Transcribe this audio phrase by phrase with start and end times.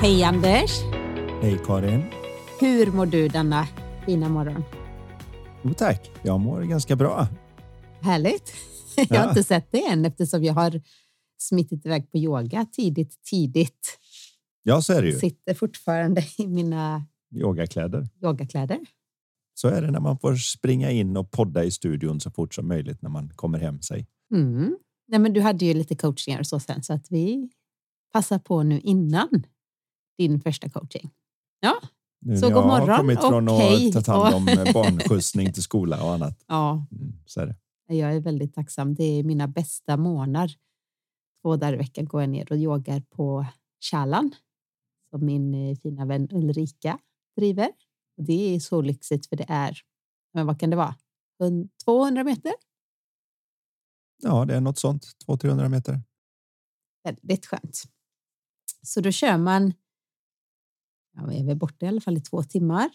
[0.00, 0.70] Hej Anders!
[1.42, 2.02] Hej Karin!
[2.60, 3.66] Hur mår du denna
[4.06, 4.64] fina morgon?
[5.62, 7.28] Jo tack, jag mår ganska bra.
[8.00, 8.52] Härligt!
[9.08, 10.82] Jag har inte sett det än eftersom jag har
[11.38, 13.98] smittit iväg på yoga tidigt, tidigt.
[14.62, 15.18] Ja, så är det ju.
[15.18, 18.08] Sitter fortfarande i mina yogakläder.
[18.22, 18.78] yogakläder.
[19.54, 22.68] Så är det när man får springa in och podda i studion så fort som
[22.68, 24.06] möjligt när man kommer hem sig.
[24.34, 24.76] Mm.
[25.08, 27.50] Nej, men du hade ju lite coachningar och så sen så att vi
[28.12, 29.28] passar på nu innan
[30.18, 31.10] din första coaching.
[31.60, 31.80] Ja,
[32.20, 33.92] Nu Så god jag morgon har kommit från hej.
[33.96, 36.44] att ta hand om barnskjutsning till skola och annat.
[36.46, 37.94] ja, Mm, så är det.
[37.94, 38.94] jag är väldigt tacksam.
[38.94, 40.54] Det är mina bästa månader.
[41.42, 43.46] Två dagar i veckan går jag ner och yogar på
[43.80, 44.34] Kärlan
[45.10, 46.98] som min eh, fina vän Ulrika
[47.36, 47.70] driver.
[48.16, 49.78] Det är så lyxigt för det är,
[50.34, 50.94] men vad kan det vara,
[51.42, 52.52] En- 200 meter?
[54.22, 55.06] Ja, det är något sånt.
[55.26, 56.02] 200-300 meter.
[57.04, 57.82] Väldigt skönt.
[58.82, 59.72] Så då kör man,
[61.16, 62.88] ja, vi är väl borta i alla fall i två timmar.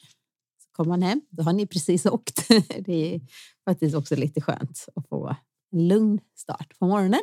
[0.63, 2.47] Så kommer man hem, då har ni precis åkt.
[2.79, 3.21] Det är
[3.65, 5.35] faktiskt också lite skönt att få
[5.71, 7.21] en lugn start på morgonen.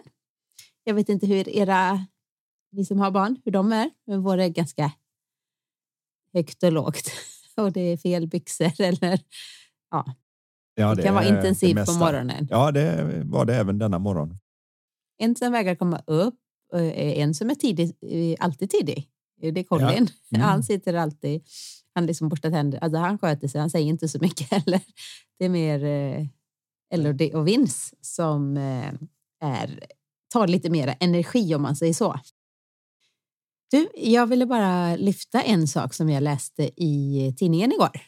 [0.85, 2.07] Jag vet inte hur era,
[2.73, 4.93] ni som har barn, hur de är, men våra är ganska
[6.33, 7.11] högt och lågt.
[7.57, 9.21] Och det är fel byxor eller
[9.91, 10.15] ja,
[10.81, 12.47] Ja, det kan vara det intensivt på morgonen.
[12.51, 14.39] Ja, det var det även denna morgon.
[15.19, 16.39] En som vägrar komma upp,
[16.75, 19.09] eh, en som är tidig, eh, alltid tidig.
[19.41, 20.09] Det är Colin.
[20.35, 20.43] Mm.
[20.43, 21.43] Han sitter alltid,
[21.95, 22.79] han liksom borstar tänder.
[22.79, 24.81] Alltså han sköter sig, han säger inte så mycket heller.
[25.39, 26.27] Det är mer eh,
[26.99, 28.93] LOD och Vince som eh,
[29.41, 29.85] är,
[30.33, 32.21] tar lite mer energi om man säger så.
[33.71, 38.01] Du, jag ville bara lyfta en sak som jag läste i tidningen igår.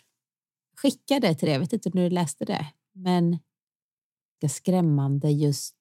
[0.77, 3.31] Skickade till dig, jag vet inte när du läste det, men
[4.41, 5.75] det är skrämmande just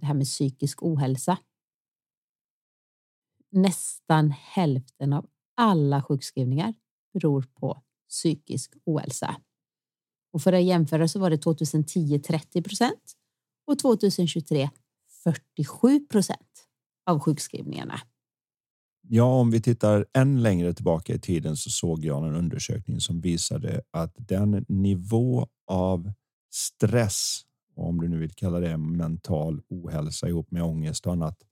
[0.00, 1.38] det här med psykisk ohälsa.
[3.56, 6.74] Nästan hälften av alla sjukskrivningar
[7.12, 9.36] beror på psykisk ohälsa.
[10.32, 13.12] Och för att jämföra så var det 2010 30 procent
[13.66, 14.70] och 2023
[15.24, 16.68] 47 procent
[17.06, 18.00] av sjukskrivningarna.
[19.08, 23.20] Ja, om vi tittar än längre tillbaka i tiden så såg jag en undersökning som
[23.20, 26.12] visade att den nivå av
[26.52, 27.40] stress,
[27.74, 31.42] om du nu vill kalla det mental ohälsa ihop med ångest och annat,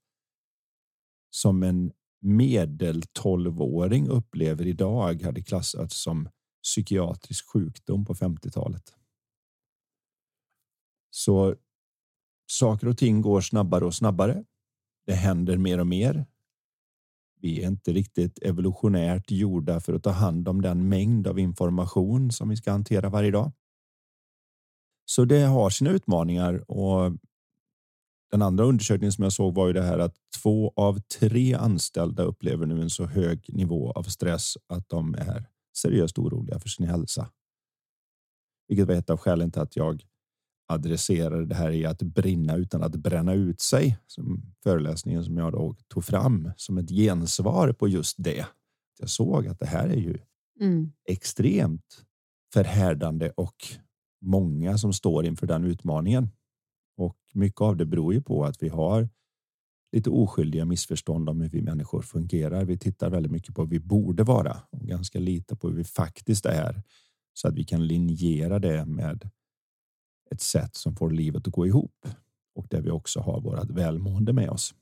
[1.35, 1.91] som en
[2.21, 6.29] medel 12-åring upplever idag hade klassats som
[6.63, 8.95] psykiatrisk sjukdom på 50-talet.
[11.09, 11.55] Så
[12.51, 14.43] saker och ting går snabbare och snabbare.
[15.05, 16.25] Det händer mer och mer.
[17.41, 22.31] Vi är inte riktigt evolutionärt gjorda för att ta hand om den mängd av information
[22.31, 23.51] som vi ska hantera varje dag.
[25.05, 27.13] Så det har sina utmaningar och
[28.35, 32.23] den andra undersökningen som jag såg var ju det här att två av tre anställda
[32.23, 35.45] upplever nu en så hög nivå av stress att de är
[35.77, 37.29] seriöst oroliga för sin hälsa.
[38.67, 40.03] Vilket var ett av skälen till att jag
[40.67, 43.97] adresserade det här i att brinna utan att bränna ut sig.
[44.07, 48.45] Som föreläsningen som jag då tog fram som ett gensvar på just det.
[48.99, 50.17] Jag såg att det här är ju
[50.59, 50.91] Mm.
[51.09, 52.05] extremt
[52.53, 53.55] förhärdande och
[54.21, 56.29] många som står inför den utmaningen.
[56.97, 59.09] Och mycket av det beror ju på att vi har
[59.91, 62.65] lite oskyldiga missförstånd om hur vi människor fungerar.
[62.65, 65.83] Vi tittar väldigt mycket på hur vi borde vara och ganska lite på hur vi
[65.83, 66.83] faktiskt är
[67.33, 69.29] så att vi kan linjera det med
[70.31, 72.07] ett sätt som får livet att gå ihop
[72.55, 74.73] och där vi också har vårt välmående med oss.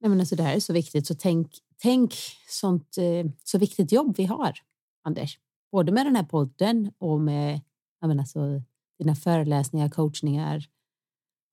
[0.00, 2.14] Nej, men alltså det här är så viktigt, så tänk, tänk
[2.48, 4.58] sånt eh, så viktigt jobb vi har,
[5.02, 5.38] Anders.
[5.72, 7.60] Både med den här podden och med
[8.00, 10.66] jag menar, så, alltså, dina föreläsningar, coachningar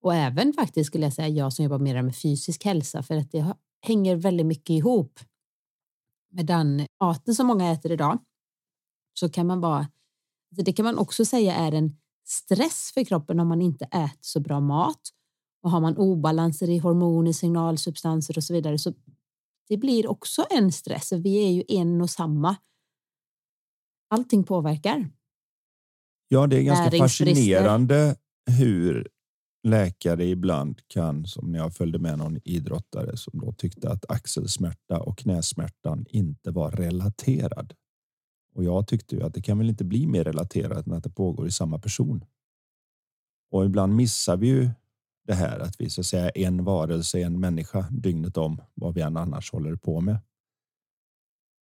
[0.04, 3.31] och även faktiskt skulle jag säga jag som jobbar mer med fysisk hälsa för att
[3.31, 5.19] det hänger väldigt mycket ihop
[6.31, 8.19] med den maten som många äter idag.
[9.13, 13.40] Så kan man bara, alltså det kan man också säga är en stress för kroppen
[13.40, 15.01] om man inte äter så bra mat
[15.63, 18.94] och har man obalanser i hormoner, signalsubstanser och så vidare så
[19.68, 21.12] det blir också en stress.
[21.12, 22.56] Vi är ju en och samma.
[24.10, 25.10] Allting påverkar.
[26.28, 28.16] Ja, det är ganska fascinerande
[28.52, 29.08] hur
[29.64, 35.00] läkare ibland kan, som när jag följde med någon idrottare som då tyckte att axelsmärta
[35.00, 37.74] och knäsmärtan inte var relaterad.
[38.56, 41.10] Och jag tyckte ju att det kan väl inte bli mer relaterat än att det
[41.10, 42.25] pågår i samma person.
[43.52, 44.70] Och ibland missar vi ju
[45.28, 49.02] det här att vi så att säga en varelse, en människa dygnet om vad vi
[49.02, 50.18] än annars håller på med.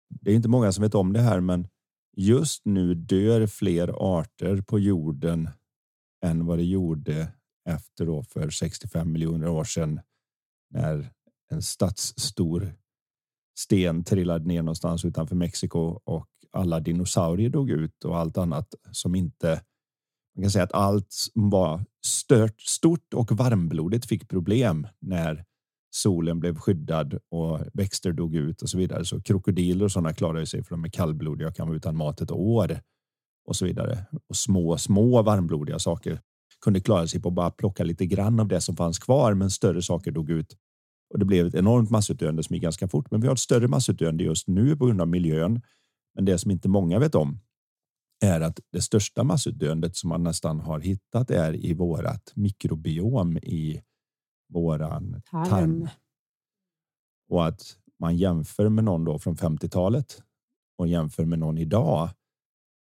[0.10, 1.68] Det är inte många som vet om det här, men
[2.16, 5.50] just nu dör fler arter på jorden
[6.26, 7.28] än vad det gjorde
[7.70, 10.00] efter då för 65 miljoner år sedan
[10.70, 11.12] när
[11.52, 12.74] en stadsstor
[13.58, 19.16] sten trillade ner någonstans utanför Mexiko och alla dinosaurier dog ut och allt annat som
[19.16, 19.62] inte
[20.36, 25.46] man kan säga att allt var stört, stort och varmblodigt fick problem när
[25.96, 29.06] solen blev skyddad och växter dog ut och så vidare.
[29.06, 32.22] Så krokodiler och sådana klarar sig för de är kallblodiga och kan vara utan mat
[32.22, 32.80] ett år
[33.48, 34.06] och så vidare.
[34.30, 36.22] Och små, små varmblodiga saker
[36.62, 39.52] kunde klara sig på att bara plocka lite grann av det som fanns kvar, men
[39.52, 40.58] större saker dog ut.
[41.14, 43.12] Och det blev ett enormt massutdöende som gick ganska fort.
[43.12, 45.62] Men vi har ett större massutdöende just nu på grund av miljön.
[46.16, 47.40] Men det som inte många vet om
[48.24, 53.82] är att det största massutdöendet som man nästan har hittat är i vårat mikrobiom i
[54.48, 55.50] våran tarm.
[55.50, 55.88] tarm.
[57.30, 60.22] Och att man jämför med någon då från 50-talet
[60.78, 62.10] och jämför med någon idag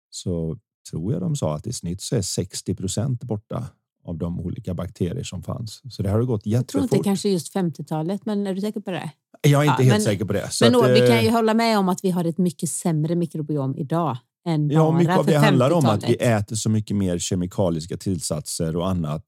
[0.09, 0.57] så
[0.91, 3.69] tror jag de sa att i snitt så är 60 procent borta
[4.03, 5.81] av de olika bakterier som fanns.
[5.89, 6.81] Så det har gått jättefort.
[6.81, 9.11] Jag tror inte kanske just 50-talet, men är du säker på det?
[9.41, 10.49] Jag är inte ja, helt men, säker på det.
[10.61, 13.75] men då, vi kan ju hålla med om att vi har ett mycket sämre mikrobiom
[13.75, 14.17] idag
[14.47, 17.97] än bara ja, mycket av det handlar om att vi äter så mycket mer kemikaliska
[17.97, 19.23] tillsatser och annat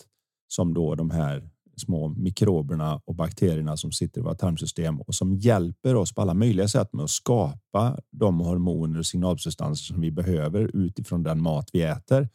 [0.48, 5.36] som då de här små mikroberna och bakterierna som sitter i vårt tarmsystem och som
[5.36, 10.12] hjälper oss på alla möjliga sätt med att skapa de hormoner och signalsubstanser som vi
[10.12, 12.30] behöver utifrån den mat vi äter.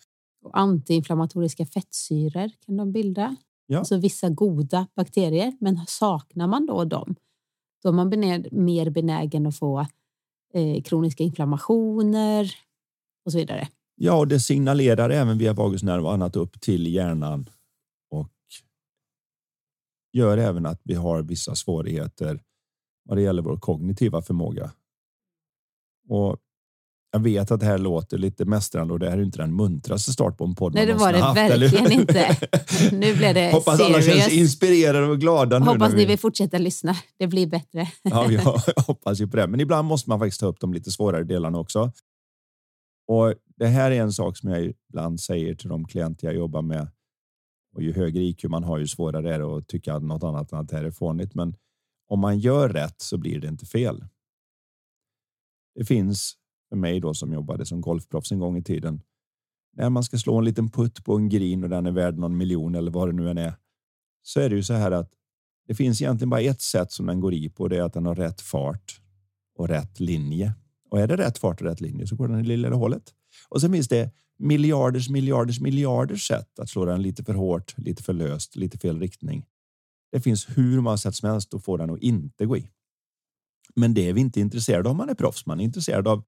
[0.44, 3.36] Och antiinflammatoriska fettsyror kan de bilda.
[3.66, 3.78] Ja.
[3.78, 5.52] Alltså vissa goda bakterier.
[5.60, 7.14] Men saknar man då dem,
[7.82, 8.08] då är man
[8.52, 9.86] mer benägen att få
[10.54, 12.54] eh, kroniska inflammationer
[13.24, 13.68] och så vidare.
[13.96, 17.46] Ja, och det signalerar även via vagusnerv och annat upp till hjärnan
[20.12, 22.40] gör även att vi har vissa svårigheter
[23.04, 24.72] vad det gäller vår kognitiva förmåga.
[26.08, 26.36] Och
[27.12, 30.12] jag vet att det här låter lite mästrande och det här är inte den muntraste
[30.12, 30.74] start på en podd.
[30.74, 32.36] Nej, det var det haft, verkligen inte.
[32.92, 34.08] Nu blev det Hoppas serious.
[34.08, 35.58] alla känns inspirerade och glada.
[35.58, 36.96] Nu hoppas ni vill fortsätta lyssna.
[37.18, 37.88] Det blir bättre.
[38.02, 39.46] Ja, jag hoppas ju på det.
[39.46, 41.92] Men ibland måste man faktiskt ta upp de lite svårare delarna också.
[43.08, 46.62] Och det här är en sak som jag ibland säger till de klienter jag jobbar
[46.62, 46.88] med
[47.72, 50.58] och ju högre IQ man har, ju svårare är det att tycka något annat än
[50.58, 51.34] att det här är fånigt.
[51.34, 51.56] Men
[52.08, 54.04] om man gör rätt så blir det inte fel.
[55.74, 56.36] Det finns
[56.68, 59.02] för mig då som jobbade som golfproffs en gång i tiden.
[59.76, 62.36] När man ska slå en liten putt på en green och den är värd någon
[62.36, 63.54] miljon eller vad det nu än är.
[64.22, 65.12] Så är det ju så här att
[65.66, 67.68] det finns egentligen bara ett sätt som den går i på.
[67.68, 69.00] Det är att den har rätt fart
[69.56, 70.52] och rätt linje.
[70.90, 73.14] Och är det rätt fart och rätt linje så går den i lilla hålet.
[73.48, 74.10] Och sen finns det
[74.42, 79.00] miljarders, miljarders, miljarders sätt att slå den lite för hårt, lite för löst, lite fel
[79.00, 79.46] riktning.
[80.12, 82.70] Det finns hur många sätt som helst att få den att inte gå i.
[83.74, 85.46] Men det är vi inte intresserade av om man är proffs.
[85.46, 86.24] Man är intresserad av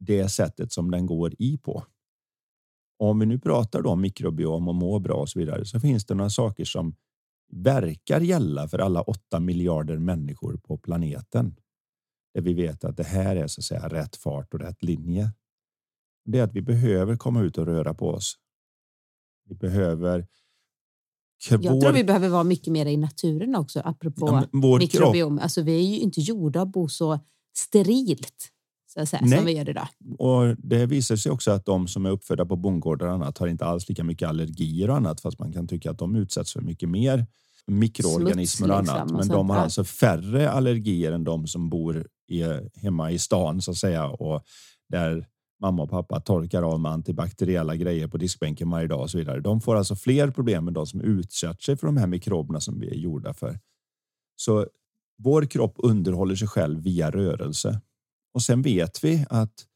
[0.00, 1.84] det sättet som den går i på.
[2.98, 6.14] Om vi nu pratar om mikrobiom och må bra och så vidare så finns det
[6.14, 6.96] några saker som
[7.52, 11.56] verkar gälla för alla åtta miljarder människor på planeten.
[12.34, 15.32] Där vi vet att det här är så att säga rätt fart och rätt linje
[16.24, 18.34] det är att vi behöver komma ut och röra på oss.
[19.48, 20.26] Vi behöver.
[21.50, 25.38] Jag tror vi behöver vara mycket mer i naturen också, apropå ja, mikrobiom.
[25.38, 27.18] Alltså, vi är ju inte gjorda att bo så
[27.56, 28.50] sterilt
[28.86, 29.88] så att säga, som vi gör idag.
[30.18, 33.46] Och det visar sig också att de som är uppfödda på bondgårdar och annat har
[33.46, 36.60] inte alls lika mycket allergier och annat, fast man kan tycka att de utsätts för
[36.60, 37.26] mycket mer
[37.66, 39.00] mikroorganismer och annat.
[39.00, 42.42] Liksom, men de har alltså färre allergier än de som bor i,
[42.76, 44.44] hemma i stan så att säga och
[44.88, 45.26] där
[45.64, 49.40] mamma och pappa torkar av med antibakteriella grejer på diskbänken varje dag och så vidare.
[49.40, 52.80] De får alltså fler problem än de som utsätter sig för de här mikroberna som
[52.80, 53.58] vi är gjorda för.
[54.36, 54.66] Så
[55.18, 57.80] vår kropp underhåller sig själv via rörelse.
[58.34, 59.66] Och sen vet vi att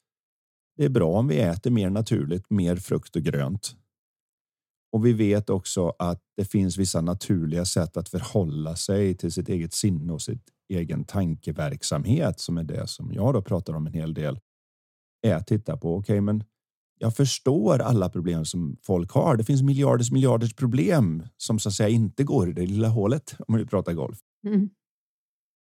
[0.76, 3.76] det är bra om vi äter mer naturligt, mer frukt och grönt.
[4.92, 9.48] Och vi vet också att det finns vissa naturliga sätt att förhålla sig till sitt
[9.48, 13.92] eget sinne och sitt egen tankeverksamhet som är det som jag då pratar om en
[13.92, 14.38] hel del
[15.22, 15.96] är att titta på.
[15.96, 16.44] Okej, okay, men
[16.98, 19.36] jag förstår alla problem som folk har.
[19.36, 23.36] Det finns miljarders miljarders problem som så att säga inte går i det lilla hålet
[23.48, 24.18] om vi pratar golf.
[24.46, 24.68] Mm.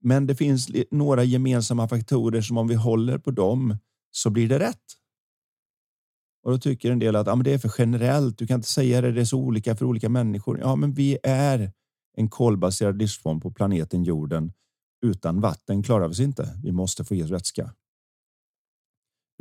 [0.05, 3.77] Men det finns några gemensamma faktorer som om vi håller på dem
[4.11, 4.79] så blir det rätt.
[6.45, 8.39] Och då tycker en del att ja, men det är för generellt.
[8.39, 9.13] Du kan inte säga det.
[9.13, 10.59] Det är så olika för olika människor.
[10.61, 11.73] Ja, men vi är
[12.17, 14.53] en kolbaserad livsform på planeten jorden.
[15.03, 16.61] Utan vatten klarar vi oss inte.
[16.63, 17.75] Vi måste få i oss vätska.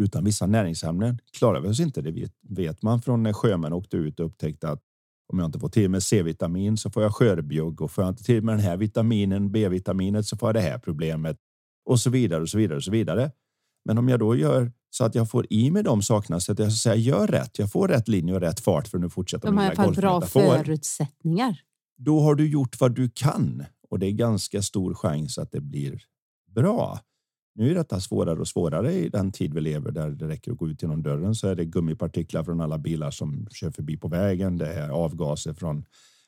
[0.01, 2.01] Utan vissa näringsämnen klarar vi oss inte.
[2.01, 4.81] Det vet, vet man från när sjömän åkte ut och upptäckte att
[5.33, 8.23] om jag inte får till mig C-vitamin så får jag skörbjugg och får jag inte
[8.23, 11.37] till mig den här vitaminen, B-vitaminet så får jag det här problemet
[11.85, 13.31] och så vidare och så vidare och så vidare.
[13.85, 16.59] Men om jag då gör så att jag får i mig de sakerna så att
[16.59, 17.59] jag så säga gör rätt.
[17.59, 19.47] Jag får rätt linje och rätt fart för att nu fortsätta.
[19.47, 21.59] De har i alla fall bra förutsättningar.
[21.97, 25.61] Då har du gjort vad du kan och det är ganska stor chans att det
[25.61, 26.01] blir
[26.55, 26.99] bra.
[27.55, 30.57] Nu är detta svårare och svårare i den tid vi lever där det räcker att
[30.57, 34.07] gå ut genom dörren så är det gummipartiklar från alla bilar som kör förbi på
[34.07, 34.57] vägen.
[34.57, 35.85] Det är avgaser från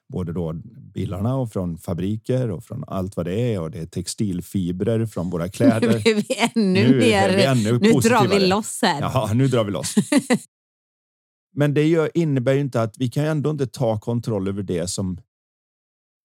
[0.09, 0.53] både då
[0.93, 5.29] bilarna och från fabriker och från allt vad det är och det är textilfibrer från
[5.29, 6.01] våra kläder.
[6.05, 6.25] Nu är vi
[6.55, 7.35] ännu nu mer.
[7.35, 9.01] Vi ännu nu drar vi loss här.
[9.01, 9.95] Ja, nu drar vi loss.
[11.55, 15.17] Men det innebär ju inte att vi kan ändå inte ta kontroll över det som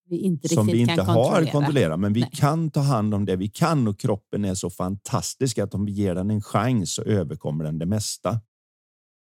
[0.08, 1.52] vi inte som vi inte kan har kontrollera.
[1.52, 2.00] kontrollerat.
[2.00, 2.30] Men vi Nej.
[2.34, 5.92] kan ta hand om det vi kan och kroppen är så fantastisk att om vi
[5.92, 8.40] ger den en chans så överkommer den det mesta.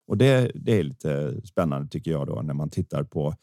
[0.06, 3.34] Och det, det är lite spännande tycker jag då när man tittar på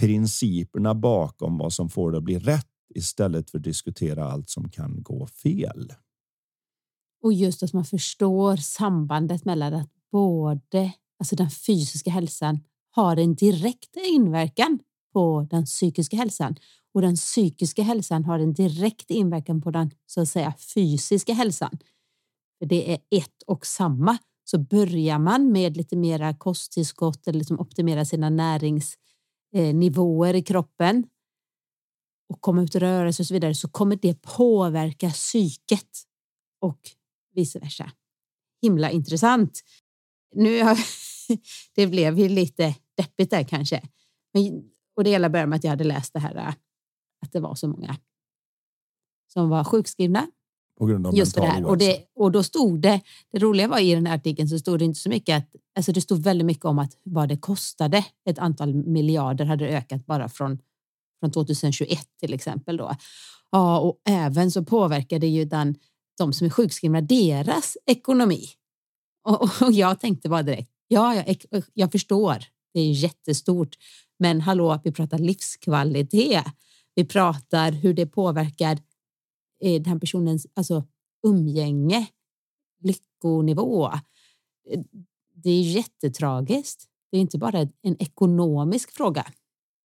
[0.00, 4.68] principerna bakom vad som får det att bli rätt istället för att diskutera allt som
[4.70, 5.92] kan gå fel.
[7.22, 13.34] Och just att man förstår sambandet mellan att både alltså den fysiska hälsan har en
[13.34, 14.78] direkt inverkan
[15.16, 16.56] på den psykiska hälsan
[16.94, 21.78] och den psykiska hälsan har en direkt inverkan på den så att säga fysiska hälsan.
[22.58, 24.18] För det är ett och samma.
[24.44, 31.06] Så börjar man med lite mera kosttillskott eller liksom optimera sina näringsnivåer i kroppen
[32.28, 35.90] och komma ut och röra sig och så vidare så kommer det påverka psyket
[36.60, 36.80] och
[37.34, 37.92] vice versa.
[38.62, 39.60] Himla intressant.
[40.34, 40.78] Nu har,
[41.74, 43.82] det blev ju lite deppigt där kanske.
[44.32, 46.54] Men och det hela började med att jag hade läst det här äh,
[47.22, 47.96] att det var så många
[49.32, 50.26] som var sjukskrivna.
[50.78, 51.64] På grund av just det här.
[51.64, 53.00] Och, det, och då stod det,
[53.32, 55.92] det roliga var i den här artikeln så stod det inte så mycket att, alltså
[55.92, 58.04] det stod väldigt mycket om att vad det kostade.
[58.28, 60.58] Ett antal miljarder hade ökat bara från,
[61.20, 62.96] från 2021 till exempel då.
[63.50, 65.74] Ja, och även så påverkade ju den,
[66.18, 68.46] de som är sjukskrivna deras ekonomi.
[69.24, 71.36] Och, och jag tänkte bara direkt, ja, jag,
[71.74, 73.76] jag förstår, det är jättestort.
[74.18, 76.44] Men hallå, vi pratar livskvalitet.
[76.94, 78.78] Vi pratar hur det påverkar
[79.62, 80.84] eh, den här personens alltså,
[81.26, 82.06] umgänge,
[82.82, 83.86] lyckonivå.
[84.70, 84.80] Eh,
[85.34, 86.88] det är jättetragiskt.
[87.10, 89.26] Det är inte bara en ekonomisk fråga.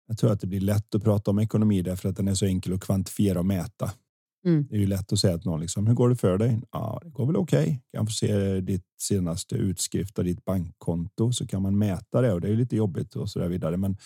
[0.07, 2.45] Jag tror att det blir lätt att prata om ekonomi därför att den är så
[2.45, 3.91] enkel att kvantifiera och mäta.
[4.45, 4.67] Mm.
[4.69, 6.61] Det är ju lätt att säga att någon liksom, hur går det för dig?
[6.71, 7.63] Ja, det går väl okej.
[7.63, 7.79] Okay.
[7.93, 12.41] Kan få se ditt senaste utskrift av ditt bankkonto så kan man mäta det och
[12.41, 13.77] det är lite jobbigt och så där vidare.
[13.77, 13.97] Men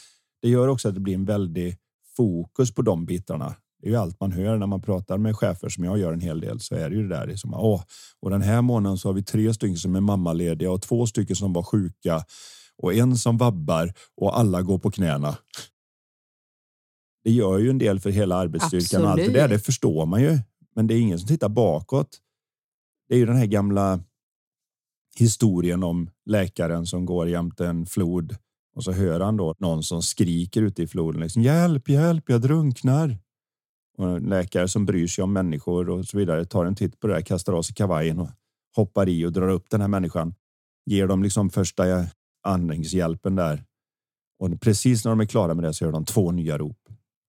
[0.42, 1.78] det gör också att det blir en väldig
[2.18, 3.56] fokus på de bitarna.
[3.82, 6.22] Det är ju allt man hör när man pratar med chefer som jag gör en
[6.22, 7.84] hel del så är det ju det där som åh,
[8.22, 11.36] och den här månaden så har vi tre stycken som är mammalediga och två stycken
[11.36, 12.26] som var sjuka
[12.78, 15.38] och en som vabbar och alla går på knäna.
[17.24, 19.48] Det gör ju en del för hela arbetsstyrkan och allt det där.
[19.48, 20.40] Det förstår man ju,
[20.76, 22.20] men det är ingen som tittar bakåt.
[23.10, 24.00] Det är ju den här gamla
[25.16, 28.36] historien om läkaren som går jämte en flod
[28.76, 31.22] och så hör han då någon som skriker ute i floden.
[31.22, 33.18] Liksom, hjälp, hjälp, jag drunknar.
[33.98, 37.08] Och en läkare som bryr sig om människor och så vidare tar en titt på
[37.08, 38.30] det där, kastar av sig kavajen och
[38.76, 40.36] hoppar i och drar upp den här människan.
[40.86, 41.84] Ger dem liksom första
[42.44, 43.64] andningshjälpen där.
[44.40, 46.83] Och precis när de är klara med det så gör de två nya rop.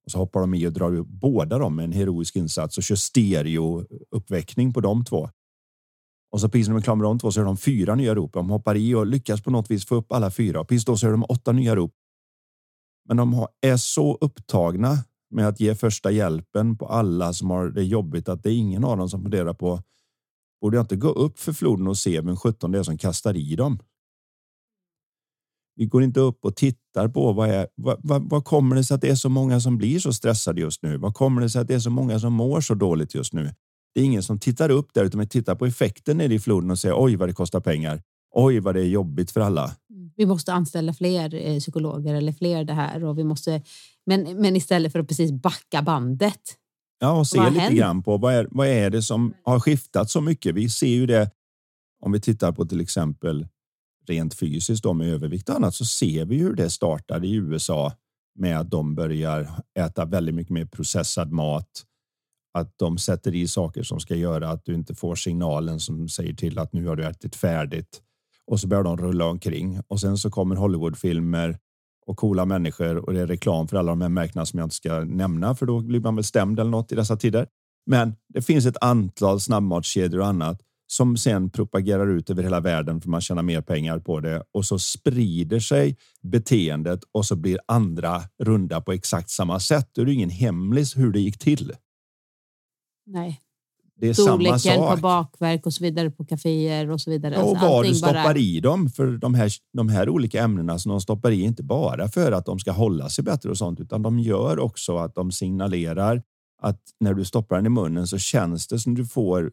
[0.05, 2.85] Och så hoppar de i och drar upp båda dem med en heroisk insats och
[2.85, 5.31] kör stereo uppväckning på de två.
[6.33, 8.15] Och så precis när de är klara med de två så är de fyra nya
[8.15, 8.33] rop.
[8.33, 10.61] De hoppar i och lyckas på något vis få upp alla fyra.
[10.61, 11.93] Och precis då så är de åtta nya rop.
[13.09, 14.99] Men de är så upptagna
[15.31, 18.85] med att ge första hjälpen på alla som har det jobbigt att det är ingen
[18.85, 19.83] av dem som funderar på
[20.61, 23.37] borde jag inte gå upp för floden och se vem sjutton det är som kastar
[23.37, 23.79] i dem?
[25.77, 28.95] Vi går inte upp och tittar på vad, är, vad, vad, vad kommer det sig
[28.95, 30.97] att det är så många som blir så stressade just nu?
[30.97, 33.55] Vad kommer det sig att det är så många som mår så dåligt just nu?
[33.95, 36.71] Det är ingen som tittar upp där utan man tittar på effekten nere i floden
[36.71, 38.03] och säger oj vad det kostar pengar.
[38.35, 39.65] Oj vad det är jobbigt för alla.
[39.65, 40.11] Mm.
[40.17, 43.63] Vi måste anställa fler eh, psykologer eller fler det här och vi måste.
[44.07, 46.41] Men, men istället för att precis backa bandet.
[46.99, 47.77] Ja, och se lite hänt?
[47.77, 50.55] grann på vad är, vad är det som har skiftat så mycket.
[50.55, 51.31] Vi ser ju det
[52.03, 53.47] om vi tittar på till exempel
[54.07, 57.93] rent fysiskt då med övervikt och annat så ser vi hur det startade i USA
[58.39, 61.85] med att de börjar äta väldigt mycket mer processad mat
[62.59, 66.35] att de sätter i saker som ska göra att du inte får signalen som säger
[66.35, 68.01] till att nu har du ätit färdigt.
[68.47, 71.59] och så börjar de rulla omkring och sen så kommer Hollywoodfilmer
[72.07, 74.77] och coola människor och det är reklam för alla de här märkena som jag inte
[74.77, 77.47] ska nämna för då blir man väl stämd eller något i dessa tider.
[77.87, 83.01] Men det finns ett antal snabbmatskedjor och annat som sen propagerar ut över hela världen
[83.01, 87.59] för man tjänar mer pengar på det och så sprider sig beteendet och så blir
[87.69, 89.89] andra runda på exakt samma sätt.
[89.93, 91.73] Då är det ingen hemlis hur det gick till.
[93.07, 93.41] Nej.
[93.97, 94.95] Det är Storleken samma sak.
[94.95, 97.35] på bakverk och så vidare på kaféer och så vidare.
[97.35, 98.89] Ja, och Alltså, vad du stoppar bara- i dem.
[98.91, 102.47] För de här, de här olika ämnena som de stoppar i inte bara för att
[102.47, 106.23] de ska hålla sig bättre och sånt, utan de gör också att de signalerar
[106.63, 109.53] att när du stoppar den i munnen så känns det som du får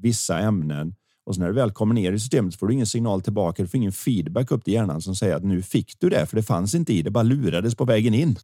[0.00, 0.94] vissa ämnen
[1.26, 3.62] och så när du väl kommer ner i systemet får du ingen signal tillbaka.
[3.62, 6.36] Du får ingen feedback upp till hjärnan som säger att nu fick du det, för
[6.36, 8.38] det fanns inte i det, bara lurades på vägen in.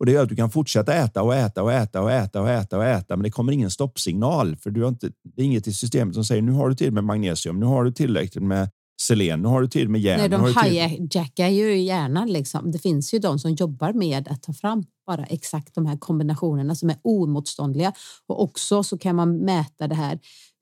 [0.00, 2.50] Och det gör att du kan fortsätta äta och äta och äta och äta och
[2.50, 5.10] äta och äta, men det kommer ingen stoppsignal för du har inte.
[5.22, 7.84] Det är inget i systemet som säger nu har du till med magnesium, nu har
[7.84, 10.18] du tillräckligt med selen, nu har du till med järn.
[10.18, 12.32] Nej, de hijackar ju hjärnan.
[12.32, 12.70] Liksom.
[12.72, 16.74] Det finns ju de som jobbar med att ta fram bara exakt de här kombinationerna
[16.74, 17.92] som är oemotståndliga.
[18.26, 20.18] Och också så kan man mäta det här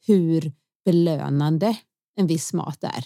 [0.09, 0.53] hur
[0.85, 1.77] belönande
[2.17, 3.01] en viss mat är.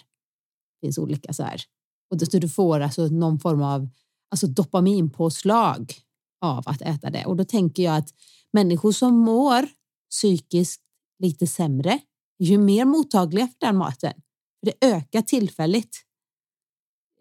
[0.81, 1.63] Det finns olika så här.
[2.11, 3.89] Och då, du får alltså någon form av
[4.31, 5.93] alltså dopaminpåslag
[6.41, 7.25] av att äta det.
[7.27, 8.09] Och då tänker jag att
[8.53, 9.69] människor som mår
[10.11, 10.83] psykiskt
[11.19, 11.91] lite sämre
[12.39, 14.13] är ju mer mottagliga för den maten.
[14.61, 15.97] För det ökar tillfälligt.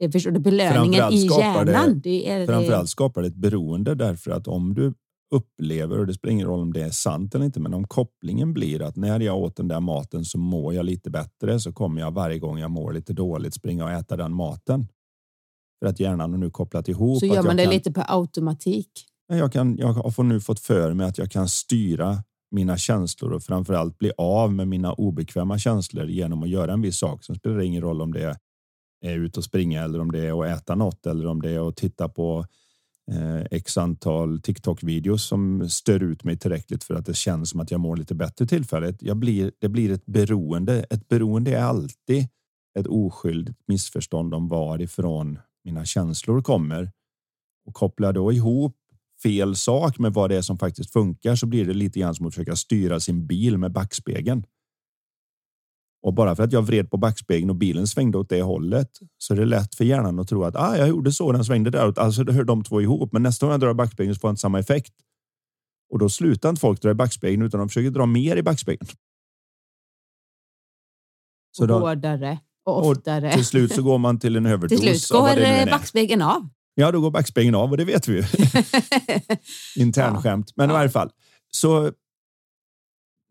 [0.02, 0.40] Eh, Förstår du?
[0.40, 2.00] Belöningen i skapar det- hjärnan.
[2.04, 4.94] Det, är, Framförallt skapar det ett beroende därför att om du
[5.32, 8.54] upplever, och det spelar ingen roll om det är sant eller inte, men om kopplingen
[8.54, 12.02] blir att när jag åt den där maten så mår jag lite bättre så kommer
[12.02, 14.88] jag varje gång jag mår lite dåligt springa och äta den maten.
[15.80, 17.20] För att hjärnan har nu kopplat ihop.
[17.20, 18.92] så gör man det kan, lite på automatik.
[19.28, 23.44] Jag, kan, jag har nu fått för mig att jag kan styra mina känslor och
[23.44, 27.24] framförallt bli av med mina obekväma känslor genom att göra en viss sak.
[27.24, 28.38] Sen spelar det ingen roll om det
[29.06, 31.70] är ut och springa eller om det är att äta något eller om det är
[31.70, 32.46] att titta på
[33.12, 37.72] eh, x antal TikTok-videos som stör ut mig tillräckligt för att det känns som att
[37.72, 39.02] jag mår lite bättre tillfället.
[39.02, 40.86] Jag blir, det blir ett beroende.
[40.90, 42.28] Ett beroende är alltid
[42.80, 46.92] ett oskyldigt missförstånd om varifrån mina känslor kommer.
[47.66, 48.78] Och kopplar då ihop
[49.24, 52.28] fel sak med vad det är som faktiskt funkar så blir det lite grann som
[52.28, 54.44] att försöka styra sin bil med backspegeln.
[56.04, 59.34] Och bara för att jag vred på backspegeln och bilen svängde åt det hållet så
[59.34, 61.98] är det lätt för hjärnan att tro att ah, jag gjorde så, den svängde däråt.
[61.98, 63.14] Alltså det hör de två ihop.
[63.14, 64.94] Men nästa gång jag drar i backspegeln så får jag inte samma effekt.
[65.94, 68.88] Och då slutar inte folk dra i backspegeln utan de försöker dra mer i backspegeln.
[71.52, 73.34] Så Och då, hårdare och och oftare.
[73.34, 74.70] till slut så går man till en överdos.
[74.82, 76.50] Till slut går backspegeln av.
[76.76, 78.24] Ja, då går backspegeln av och det vet vi ju.
[79.84, 80.52] Internskämt.
[80.56, 80.78] Men i Ja.
[80.78, 81.10] varje fall.
[81.52, 81.92] Så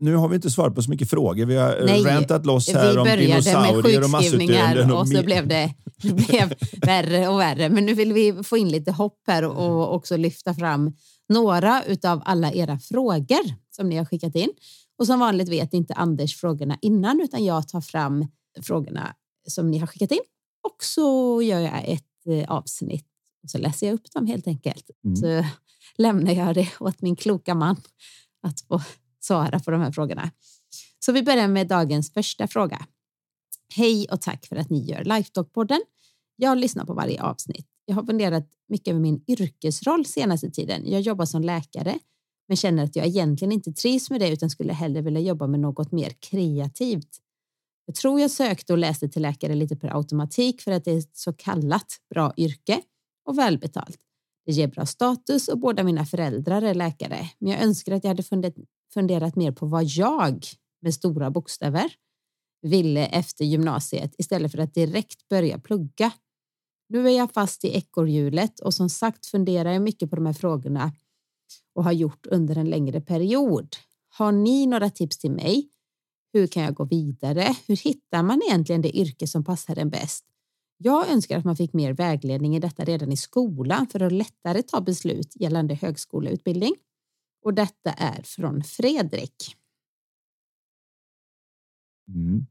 [0.00, 1.46] nu har vi inte svarat på så mycket frågor.
[1.46, 4.92] Vi har Nej, rantat loss här om dinosaurier och massutdöenden.
[4.92, 7.68] och och så blev det, det blev värre och värre.
[7.68, 10.92] Men nu vill vi få in lite hopp här och också lyfta fram
[11.28, 14.50] några utav alla era frågor som ni har skickat in.
[14.98, 18.26] Och som vanligt vet inte Anders frågorna innan utan jag tar fram
[18.62, 19.14] frågorna
[19.48, 20.20] som ni har skickat in
[20.68, 23.06] och så gör jag ett eh, avsnitt
[23.42, 24.90] och så läser jag upp dem helt enkelt.
[25.04, 25.16] Mm.
[25.16, 25.44] Så
[25.98, 27.76] lämnar jag det åt min kloka man
[28.42, 28.80] att få
[29.20, 30.30] svara på de här frågorna.
[30.98, 32.86] Så vi börjar med dagens första fråga.
[33.74, 35.80] Hej och tack för att ni gör Lifetalk-podden.
[36.36, 37.66] Jag lyssnar på varje avsnitt.
[37.84, 40.90] Jag har funderat mycket över min yrkesroll senaste tiden.
[40.90, 41.98] Jag jobbar som läkare
[42.48, 45.60] men känner att jag egentligen inte trivs med det utan skulle hellre vilja jobba med
[45.60, 47.20] något mer kreativt.
[47.86, 50.98] Jag tror jag sökte och läste till läkare lite per automatik för att det är
[50.98, 52.82] ett så kallat bra yrke
[53.24, 53.98] och välbetalt.
[54.46, 57.30] Det ger bra status och båda mina föräldrar är läkare.
[57.38, 58.22] Men jag önskar att jag hade
[58.94, 60.46] funderat, mer på vad jag,
[60.82, 61.92] med stora bokstäver,
[62.62, 66.12] ville efter gymnasiet istället för att direkt börja plugga.
[66.88, 70.32] Nu är jag fast i ekorrhjulet och som sagt funderar jag mycket på de här
[70.32, 70.92] frågorna
[71.74, 73.76] och har gjort under en längre period.
[74.08, 75.68] Har ni några tips till mig?
[76.32, 77.56] Hur kan jag gå vidare?
[77.66, 80.24] Hur hittar man egentligen det yrke som passar en bäst?
[80.78, 84.62] Jag önskar att man fick mer vägledning i detta redan i skolan för att lättare
[84.62, 86.74] ta beslut gällande högskoleutbildning.
[87.42, 89.56] Och detta är från Fredrik.
[92.08, 92.46] Mm.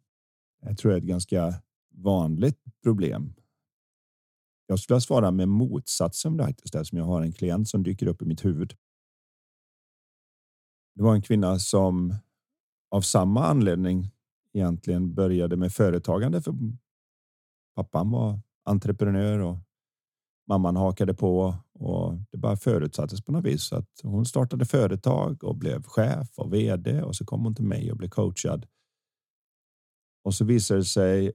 [0.62, 1.54] Jag tror det är ett ganska
[1.96, 3.34] vanligt problem.
[4.68, 8.26] Jag skulle svara med motsatsen faktiskt, eftersom jag har en klient som dyker upp i
[8.26, 8.76] mitt huvud.
[10.96, 12.16] Det var en kvinna som
[12.92, 14.12] av samma anledning
[14.54, 16.54] egentligen började med företagande för
[17.76, 19.58] pappan var entreprenör och
[20.50, 25.44] mamman hakade på och det bara förutsattes på något vis så att hon startade företag
[25.44, 28.66] och blev chef och vd och så kom hon till mig och blev coachad.
[30.24, 31.32] Och så visade det sig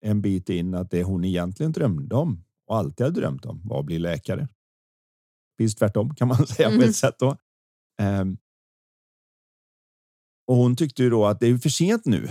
[0.00, 3.80] en bit in att det hon egentligen drömde om och alltid hade drömt om var
[3.80, 4.48] att bli läkare.
[5.58, 6.92] Precis tvärtom kan man säga på ett mm.
[6.92, 7.36] sätt då.
[8.02, 8.38] Um,
[10.46, 12.28] och hon tyckte ju då att det är för sent nu.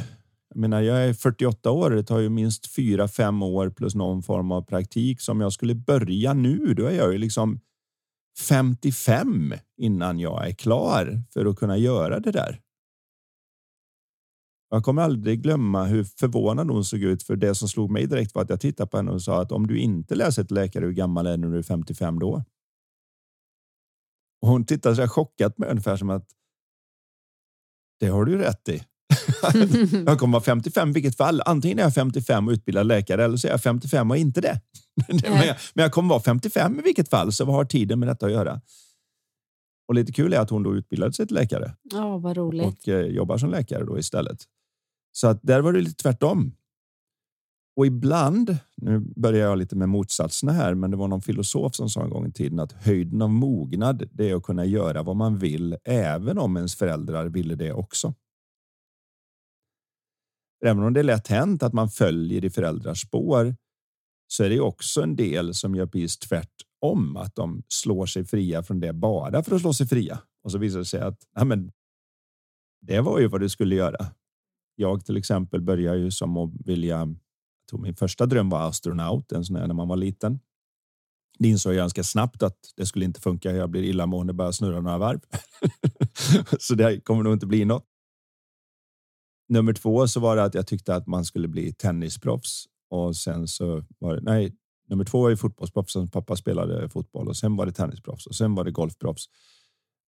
[0.53, 1.89] Jag menar, jag är 48 år.
[1.91, 5.21] Det tar ju minst fyra, fem år plus någon form av praktik.
[5.21, 7.59] Som jag skulle börja nu, då är jag ju liksom
[8.39, 12.61] 55 innan jag är klar för att kunna göra det där.
[14.69, 18.35] Jag kommer aldrig glömma hur förvånad hon såg ut för det som slog mig direkt
[18.35, 20.85] var att jag tittade på henne och sa att om du inte läser till läkare,
[20.85, 22.43] hur gammal är du när du är 55 då?
[24.41, 26.27] Och hon tittade så chockat med ungefär som att.
[27.99, 28.83] Det har du rätt i.
[30.05, 31.41] jag kommer vara 55 i vilket fall.
[31.45, 34.61] Antingen är jag 55 och utbildad läkare eller så är jag 55 och inte det.
[35.07, 38.07] men, jag, men jag kommer vara 55 i vilket fall, så vad har tiden med
[38.07, 38.61] detta att göra?
[39.87, 41.75] Och lite kul är att hon då utbildade sig till läkare.
[41.83, 42.65] Ja, vad roligt.
[42.65, 44.37] Och eh, jobbar som läkare då istället.
[45.11, 46.53] Så att där var det lite tvärtom.
[47.75, 51.89] Och ibland, nu börjar jag lite med motsatserna här, men det var någon filosof som
[51.89, 55.15] sa en gång i tiden att höjden av mognad, det är att kunna göra vad
[55.15, 58.13] man vill, även om ens föräldrar ville det också.
[60.65, 63.55] Även om det är lätt hänt att man följer i föräldrars spår
[64.27, 68.63] så är det också en del som gör precis tvärtom, att de slår sig fria
[68.63, 70.19] från det bara för att slå sig fria.
[70.43, 71.71] Och så visar det sig att nej men,
[72.81, 74.05] det var ju vad du skulle göra.
[74.75, 76.97] Jag till exempel började ju som att vilja.
[76.97, 77.15] Jag
[77.69, 80.39] tror min första dröm var astronaut, en sån här när man var liten.
[81.39, 83.51] Det insåg jag ganska snabbt att det skulle inte funka.
[83.51, 85.19] Jag blir illamående bara snurra några varv.
[86.59, 87.90] så det kommer nog inte bli något.
[89.51, 93.47] Nummer två så var det att jag tyckte att man skulle bli tennisproffs och sen
[93.47, 94.55] så var det nej.
[94.89, 96.11] Nummer två var ju fotbollsproffs.
[96.11, 99.25] Pappa spelade fotboll och sen var det tennisproffs och sen var det golfproffs.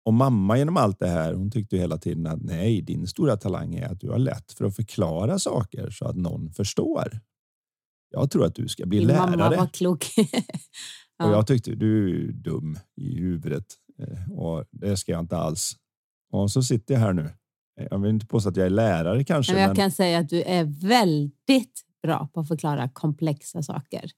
[0.04, 3.74] Och mamma genom allt det här, hon tyckte hela tiden att nej, din stora talang
[3.74, 7.20] är att du har lätt för att förklara saker så att någon förstår.
[8.10, 9.30] Jag tror att du ska bli Din lärare.
[9.30, 10.06] Mamma var klok.
[11.18, 11.26] ja.
[11.26, 13.66] Och jag tyckte du är dum i huvudet
[13.98, 15.76] eh, och det ska jag inte alls.
[16.32, 17.30] Och så sitter jag här nu.
[17.90, 19.52] Jag vill inte påstå att jag är lärare kanske.
[19.52, 19.76] Men jag men...
[19.76, 24.10] kan säga att du är väldigt bra på att förklara komplexa saker.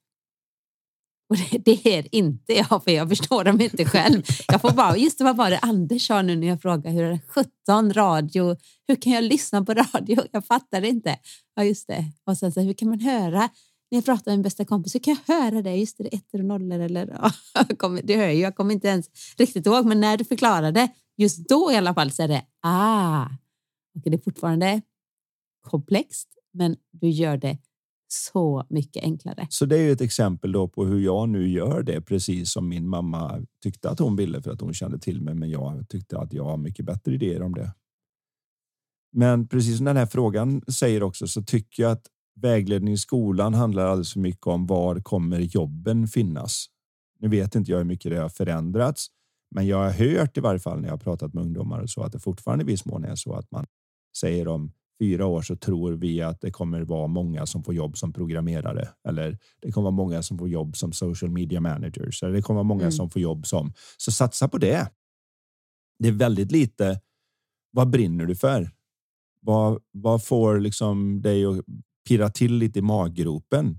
[1.30, 4.22] Och det, det, är inte jag, för jag förstår dem inte själv.
[4.48, 7.04] Jag får bara, just det, vad var det Anders sa nu när jag frågade hur
[7.04, 7.20] är det
[7.66, 8.56] 17 radio,
[8.88, 10.22] hur kan jag lyssna på radio?
[10.32, 11.16] Jag fattar inte.
[11.54, 12.04] Ja, just det.
[12.26, 13.48] Och sen så, hur kan man höra
[13.90, 15.76] när jag pratar med min bästa kompis, hur kan jag höra det?
[15.76, 17.18] Just det, det ettor och nollor eller
[17.54, 19.06] ja, kommer, du hör ju, jag kommer inte ens
[19.38, 23.26] riktigt ihåg, men när du förklarade, just då i alla fall så är det ah,
[23.94, 24.82] och det är fortfarande
[25.60, 27.58] komplext, men du gör det
[28.12, 29.46] så mycket enklare.
[29.50, 32.68] Så det är ju ett exempel då på hur jag nu gör det, precis som
[32.68, 35.34] min mamma tyckte att hon ville för att hon kände till mig.
[35.34, 37.74] Men jag tyckte att jag har mycket bättre idéer om det.
[39.12, 42.06] Men precis som den här frågan säger också så tycker jag att
[42.40, 46.66] vägledning i skolan handlar alldeles för mycket om var kommer jobben finnas?
[47.18, 49.06] Nu vet inte jag hur mycket det har förändrats,
[49.54, 52.02] men jag har hört i varje fall när jag har pratat med ungdomar och så
[52.02, 53.66] att det fortfarande i viss mån är så att man
[54.16, 57.98] säger om fyra år så tror vi att det kommer vara många som får jobb
[57.98, 62.32] som programmerare eller det kommer vara många som får jobb som social media managers eller
[62.32, 62.92] det kommer vara många mm.
[62.92, 64.90] som får jobb som så satsa på det.
[65.98, 67.00] Det är väldigt lite.
[67.72, 68.70] Vad brinner du för?
[69.40, 71.56] Vad, vad får liksom dig att
[72.08, 73.78] pirra till lite i maggropen?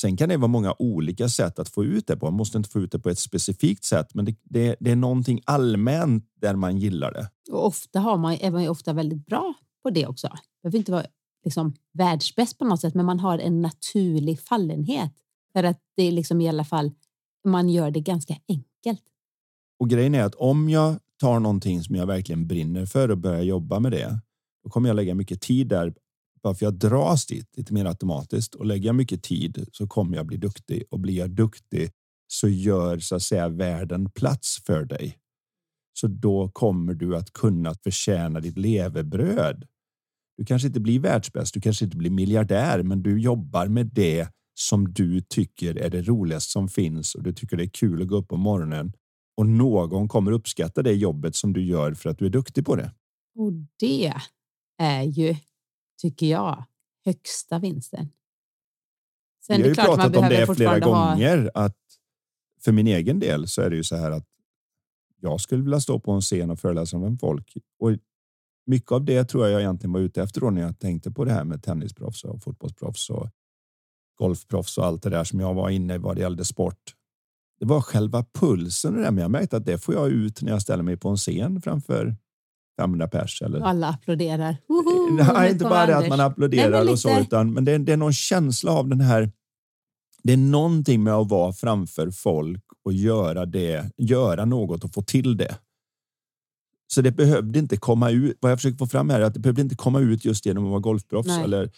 [0.00, 2.26] Sen kan det vara många olika sätt att få ut det på.
[2.26, 4.96] Man måste inte få ut det på ett specifikt sätt, men det, det, det är
[4.96, 7.30] någonting allmänt där man gillar det.
[7.52, 10.26] Och ofta har man, är man ju ofta väldigt bra på det också.
[10.26, 11.06] Det behöver inte vara
[11.44, 15.12] liksom världsbäst på något sätt, men man har en naturlig fallenhet
[15.52, 16.90] för att det är liksom i alla fall
[17.44, 19.02] man gör det ganska enkelt.
[19.78, 23.42] Och grejen är att om jag tar någonting som jag verkligen brinner för och börjar
[23.42, 24.20] jobba med det,
[24.64, 25.94] då kommer jag lägga mycket tid där.
[26.42, 30.16] Bara för jag dras dit lite mer automatiskt och lägger jag mycket tid så kommer
[30.16, 31.90] jag bli duktig och blir jag duktig
[32.26, 35.18] så gör så att säga världen plats för dig
[36.00, 39.66] så då kommer du att kunna förtjäna ditt levebröd.
[40.36, 44.28] Du kanske inte blir världsbäst, du kanske inte blir miljardär, men du jobbar med det
[44.54, 48.08] som du tycker är det roligaste som finns och du tycker det är kul att
[48.08, 48.92] gå upp på morgonen
[49.36, 52.76] och någon kommer uppskatta det jobbet som du gör för att du är duktig på
[52.76, 52.92] det.
[53.38, 54.14] Och det
[54.78, 55.36] är ju,
[55.98, 56.64] tycker jag,
[57.04, 58.08] högsta vinsten.
[59.46, 61.64] Sen Vi har ju pratat om det flera gånger ha...
[61.64, 61.76] att
[62.64, 64.26] för min egen del så är det ju så här att
[65.20, 67.56] jag skulle vilja stå på en scen och föreläsa om folk.
[67.78, 67.90] Och
[68.66, 71.24] mycket av det tror jag jag egentligen var ute efter då när jag tänkte på
[71.24, 73.28] det här med tennisproffs och fotbollsproffs och
[74.18, 76.94] golfproffs och allt det där som jag var inne i vad det gällde sport.
[77.60, 80.42] Det var själva pulsen och det där, men jag märkte att det får jag ut
[80.42, 82.16] när jag ställer mig på en scen framför
[82.78, 83.42] 500 pers.
[83.42, 83.60] Eller...
[83.60, 84.56] Alla applåderar.
[85.34, 87.96] Nej, inte bara det att man applåderar Nej, och så, utan men det, det är
[87.96, 89.32] någon känsla av den här.
[90.22, 95.02] Det är någonting med att vara framför folk och göra det, göra något och få
[95.02, 95.58] till det.
[96.92, 98.36] Så det behövde inte komma ut.
[98.40, 100.64] Vad jag försöker få fram här är att det behövde inte komma ut just genom
[100.64, 101.70] att vara golfproffs eller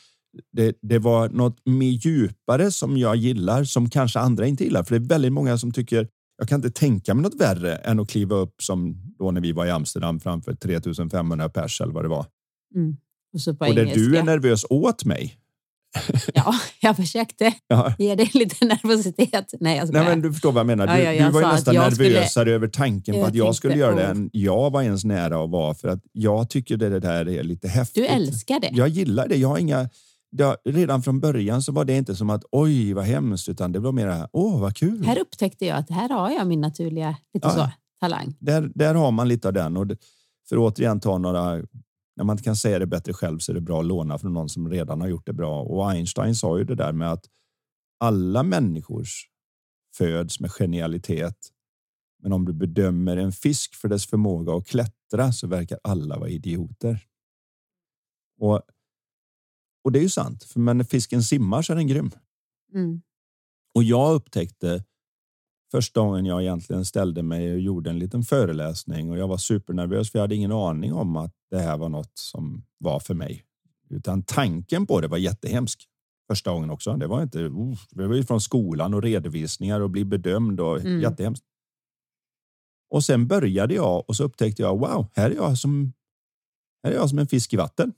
[0.52, 4.82] det, det, var något mer djupare som jag gillar som kanske andra inte gillar.
[4.82, 6.08] För det är väldigt många som tycker
[6.40, 9.52] jag kan inte tänka mig något värre än att kliva upp som då när vi
[9.52, 12.26] var i Amsterdam framför 3500 pers eller vad det var.
[12.74, 12.96] Mm.
[13.32, 15.36] Och, så på och där du är nervös åt mig.
[16.34, 17.94] Ja, jag försökte ja.
[17.98, 19.54] ge dig lite nervositet.
[19.60, 20.86] Nej, jag Nej, men du förstår vad jag menar.
[20.86, 22.52] Du, ja, ja, du var nästan nervösare skulle...
[22.52, 25.74] över tanken på att jag skulle göra det än jag var ens nära att vara.
[25.74, 27.94] För att jag tycker det där är lite häftigt.
[27.94, 28.70] Du älskar det.
[28.72, 29.36] Jag gillar det.
[29.36, 29.88] Jag har inga
[30.32, 33.78] det, redan från början så var det inte som att oj vad hemskt utan det
[33.78, 35.04] var mer åh vad kul.
[35.04, 38.34] Här upptäckte jag att här har jag min naturliga lite ja, så, talang.
[38.38, 39.96] Där, där har man lite av den och det,
[40.48, 41.62] för att återigen ta några
[42.16, 44.48] när man kan säga det bättre själv så är det bra att låna från någon
[44.48, 45.62] som redan har gjort det bra.
[45.62, 47.24] Och Einstein sa ju det där med att
[47.98, 49.04] alla människor
[49.96, 51.36] föds med genialitet.
[52.22, 56.28] Men om du bedömer en fisk för dess förmåga att klättra så verkar alla vara
[56.28, 57.06] idioter.
[58.40, 58.62] Och
[59.84, 62.10] och det är ju sant, för när fisken simmar så är den grym.
[62.74, 63.02] Mm.
[63.74, 64.84] Och jag upptäckte
[65.70, 70.10] första gången jag egentligen ställde mig och gjorde en liten föreläsning och jag var supernervös
[70.10, 73.44] för jag hade ingen aning om att det här var något som var för mig.
[73.90, 75.88] Utan tanken på det var jättehemsk
[76.30, 76.96] första gången också.
[76.96, 77.38] Det var inte.
[77.38, 81.00] Uh, det var ju från skolan och redovisningar och bli bedömd och mm.
[81.00, 81.44] jättehemskt.
[82.90, 85.92] Och sen började jag och så upptäckte jag wow, här är jag som.
[86.82, 87.92] Här är jag som en fisk i vatten.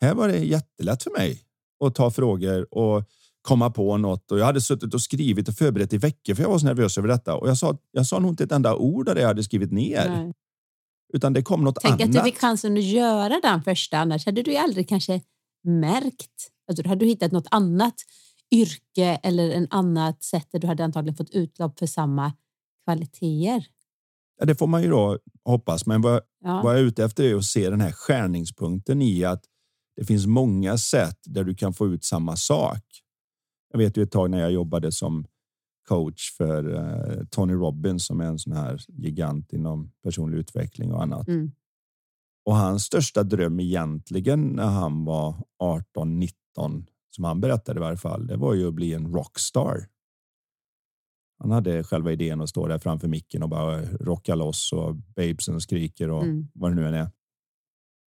[0.00, 1.42] Här var det jättelätt för mig
[1.84, 3.04] att ta frågor och
[3.42, 6.50] komma på något och jag hade suttit och skrivit och förberett i veckor för jag
[6.50, 7.78] var så nervös över detta och jag sa.
[7.90, 10.08] Jag sa nog inte ett enda ord av det jag hade skrivit ner.
[10.08, 10.32] Nej.
[11.12, 11.98] Utan det kom något Tänk annat.
[11.98, 15.20] Tänk att du fick chansen att göra den första, annars hade du aldrig kanske
[15.64, 16.50] märkt.
[16.68, 17.94] Alltså, då hade du hittat något annat
[18.50, 22.32] yrke eller en annat sätt där du hade antagligen fått utlopp för samma
[22.84, 23.66] kvaliteter.
[24.40, 26.60] Ja, det får man ju då hoppas, men vad, ja.
[26.64, 29.44] vad jag är ute efter är att se den här skärningspunkten i att
[29.98, 32.84] det finns många sätt där du kan få ut samma sak.
[33.72, 35.26] Jag vet ju ett tag när jag jobbade som
[35.88, 41.02] coach för uh, Tony Robbins som är en sån här gigant inom personlig utveckling och
[41.02, 41.28] annat.
[41.28, 41.52] Mm.
[42.44, 47.96] Och hans största dröm egentligen när han var 18, 19 som han berättade i varje
[47.96, 49.88] fall, det var ju att bli en rockstar.
[51.38, 55.60] Han hade själva idén att stå där framför micken och bara rocka loss och babesen
[55.60, 56.48] skriker och mm.
[56.54, 57.10] vad det nu än är.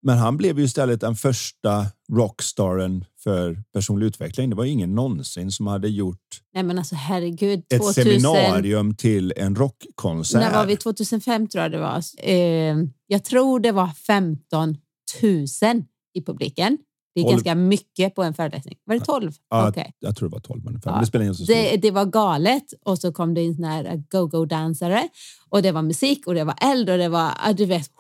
[0.01, 4.49] Men han blev ju istället den första rockstaren för personlig utveckling.
[4.49, 6.41] Det var ingen någonsin som hade gjort.
[6.53, 7.63] Nej, men alltså herregud.
[7.69, 7.87] 2000...
[7.89, 10.41] Ett seminarium till en rockkonsert.
[10.41, 10.77] När var vi?
[10.77, 12.03] 2005 tror jag det var.
[12.17, 12.75] Eh,
[13.07, 14.77] jag tror det var 15
[15.21, 15.83] 000
[16.13, 16.77] i publiken.
[17.15, 17.33] Det är 12.
[17.33, 18.77] ganska mycket på en föreläsning.
[18.83, 19.31] Var det 12?
[19.49, 19.91] Ja, okay.
[19.99, 20.99] Jag tror det var 12, men, ja.
[20.99, 24.03] det spelar ingen så det, det var galet och så kom det in såna här
[24.11, 25.09] go-go-dansare
[25.49, 27.91] och det var musik och det var eld och det var, du vet,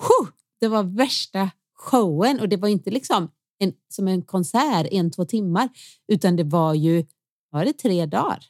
[0.61, 5.25] det var värsta showen och det var inte liksom en, som en konsert en, två
[5.25, 5.69] timmar,
[6.07, 7.05] utan det var ju
[7.51, 8.45] var det tre dagar.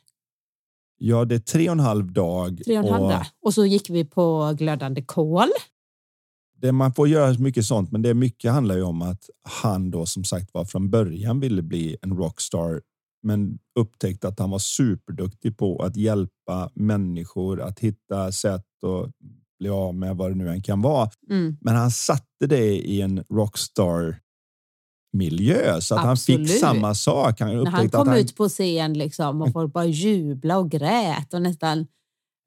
[0.97, 2.61] Ja, det är tre och en halv dag.
[2.65, 3.09] Tre och en halv och...
[3.11, 3.25] dag.
[3.41, 5.47] Och så gick vi på glödande kol.
[6.61, 10.05] Det, man får göra mycket sånt, men det mycket handlar ju om att han då
[10.05, 12.81] som sagt var från början ville bli en rockstar,
[13.23, 19.07] men upptäckte att han var superduktig på att hjälpa människor att hitta sätt och
[19.59, 21.09] bli av med vad det nu än kan vara.
[21.29, 21.57] Mm.
[21.61, 24.19] Men han satte det i en rockstar
[25.13, 26.39] miljö så att Absolut.
[26.39, 27.39] han fick samma sak.
[27.39, 28.17] Han När han kom han...
[28.17, 31.87] ut på scen liksom och folk bara jubla och grät och nästan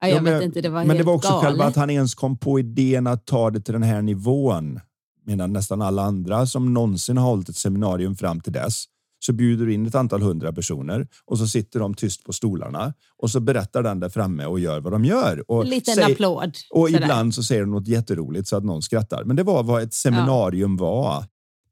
[0.01, 1.45] Ja, jag ja, men, vet inte, det var men det var också galet.
[1.45, 4.79] själva att han ens kom på idén att ta det till den här nivån.
[5.25, 8.83] Medan nästan alla andra som någonsin har hållit ett seminarium fram till dess
[9.25, 12.93] så bjuder du in ett antal hundra personer och så sitter de tyst på stolarna
[13.17, 15.51] och så berättar den där framme och gör vad de gör.
[15.51, 16.57] Och en liten säg, applåd.
[16.69, 17.01] Och sådär.
[17.01, 19.23] ibland så säger de något jätteroligt så att någon skrattar.
[19.23, 20.85] Men det var vad ett seminarium ja.
[20.85, 21.25] var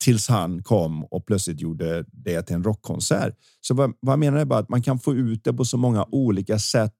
[0.03, 3.35] tills han kom och plötsligt gjorde det till en rockkonsert.
[3.61, 5.77] Så vad, vad jag menar är bara att man kan få ut det på så
[5.77, 6.95] många olika sätt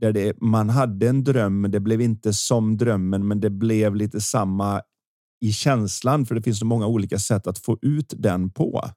[0.00, 3.94] där det, man hade en dröm, men det blev inte som drömmen, men det blev
[3.94, 4.82] lite samma
[5.40, 8.90] i känslan, för det finns så många olika sätt att få ut den på.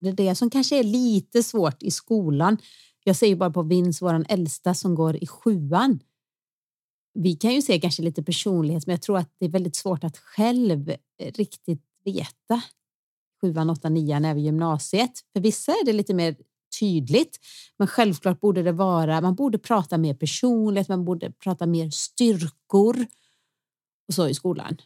[0.00, 2.58] Det är det som kanske är lite svårt i skolan.
[3.04, 6.00] Jag ser ju bara på Vins, vår äldsta som går i sjuan.
[7.14, 10.04] Vi kan ju se kanske lite personlighet, men jag tror att det är väldigt svårt
[10.04, 12.62] att själv eh, riktigt veta.
[13.40, 15.12] Sjuan, åtta, nian, även gymnasiet.
[15.32, 16.36] För vissa är det lite mer
[16.80, 17.38] tydligt,
[17.76, 19.20] men självklart borde det vara.
[19.20, 23.06] Man borde prata mer personlighet, man borde prata mer styrkor
[24.08, 24.76] och så i skolan.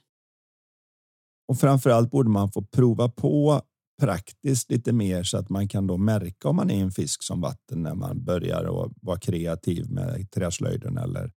[1.48, 3.62] Och framför allt borde man få prova på
[4.00, 7.40] praktiskt lite mer så att man kan då märka om man är en fisk som
[7.40, 11.32] vatten när man börjar att vara kreativ med träslöjden eller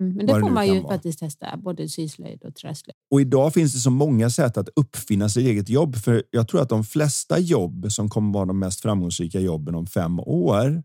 [0.00, 0.94] Mm, men det får man ju vara.
[0.94, 2.96] faktiskt testa, både syslöjd och träslöjd.
[3.10, 5.96] Och idag finns det så många sätt att uppfinna sitt eget jobb.
[5.96, 9.86] För jag tror att de flesta jobb som kommer vara de mest framgångsrika jobben om
[9.86, 10.82] fem år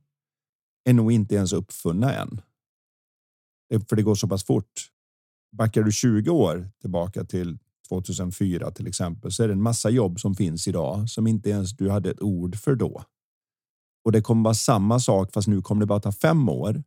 [0.90, 2.42] är nog inte ens uppfunna än.
[3.90, 4.90] För det går så pass fort.
[5.58, 7.58] Backar du 20 år tillbaka till
[7.92, 11.72] 2004 till exempel så är det en massa jobb som finns idag som inte ens
[11.72, 13.04] du hade ett ord för då.
[14.06, 16.84] Och det kommer vara samma sak fast nu kommer det bara ta fem år.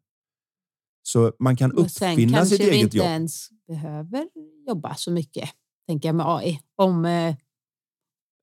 [1.03, 2.49] Så man kan uppfinna sitt eget jobb.
[2.49, 4.29] Sen kanske vi inte ens behöver
[4.69, 5.51] jobba så mycket,
[5.87, 6.61] tänker jag med AI.
[6.77, 7.37] Om eh,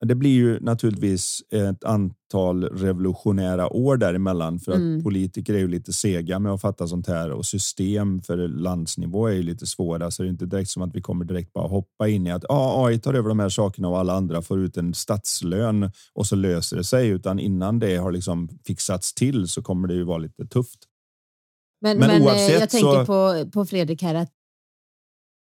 [0.06, 5.04] det blir ju naturligtvis ett antal revolutionära år däremellan för att mm.
[5.04, 9.34] politiker är ju lite sega med att fatta sånt här och system för landsnivå är
[9.34, 10.12] ju lite svåra.
[10.12, 12.46] Så det är inte direkt som att vi kommer direkt bara hoppa in i att
[12.50, 16.28] ah, AI tar över de här sakerna och alla andra får ut en statslön och
[16.28, 17.08] så löser det sig.
[17.08, 20.80] Utan innan det har liksom fixats till så kommer det ju vara lite tufft.
[21.82, 23.06] Men, men, men eh, jag tänker så...
[23.06, 24.32] på, på Fredrik här att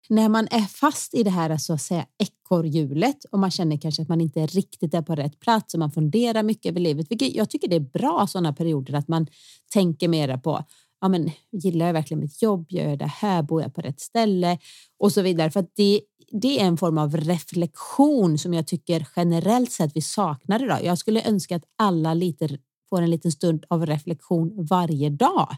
[0.10, 4.02] när man är fast i det här så att säga ekorrhjulet och man känner kanske
[4.02, 7.12] att man inte riktigt är på rätt plats och man funderar mycket över livet.
[7.12, 9.28] Vilket jag tycker det är bra sådana perioder att man
[9.74, 10.66] tänker mera på
[11.06, 12.66] ja, men, gillar jag verkligen mitt jobb?
[12.70, 13.44] Gör jag det här?
[13.44, 14.60] Bor jag på rätt ställe?
[15.00, 15.52] Och så vidare.
[15.52, 20.02] För att det, det är en form av reflektion som jag tycker generellt sett vi
[20.02, 20.84] saknar idag.
[20.84, 22.58] Jag skulle önska att alla lite
[22.90, 25.56] får en liten stund av reflektion varje dag.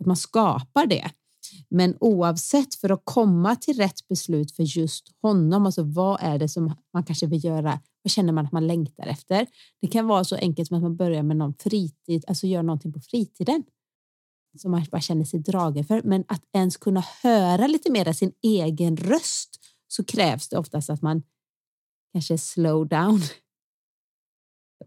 [0.00, 1.10] Att man skapar det.
[1.68, 6.48] Men oavsett för att komma till rätt beslut för just honom, alltså vad är det
[6.48, 7.80] som man kanske vill göra?
[8.02, 9.46] Vad känner man att man längtar efter?
[9.80, 12.92] Det kan vara så enkelt som att man börjar med någon fritid, alltså gör någonting
[12.92, 13.64] på fritiden
[14.58, 16.02] som man bara känner sig dragen för.
[16.02, 21.02] Men att ens kunna höra lite mer sin egen röst så krävs det oftast att
[21.02, 21.22] man
[22.12, 23.20] kanske slow down.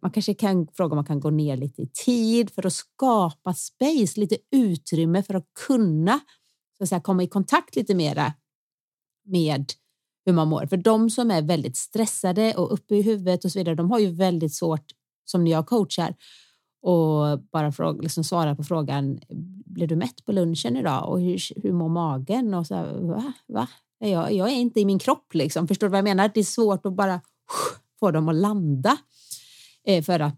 [0.01, 3.53] Man kanske kan fråga om man kan gå ner lite i tid för att skapa
[3.53, 6.19] space, lite utrymme för att kunna
[6.77, 8.33] så att säga, komma i kontakt lite mera
[9.25, 9.65] med
[10.25, 10.65] hur man mår.
[10.65, 13.99] För de som är väldigt stressade och uppe i huvudet och så vidare, de har
[13.99, 14.85] ju väldigt svårt,
[15.25, 16.15] som jag coachar,
[16.81, 19.19] och bara fråga, liksom svara på frågan,
[19.65, 22.53] blir du mätt på lunchen idag och hur, hur mår magen?
[22.53, 23.33] Och så, va?
[23.47, 23.67] va?
[23.99, 25.67] Jag, jag är inte i min kropp, liksom.
[25.67, 26.31] förstår du vad jag menar?
[26.33, 27.21] Det är svårt att bara
[27.99, 28.97] få dem att landa
[29.87, 30.35] eh, för att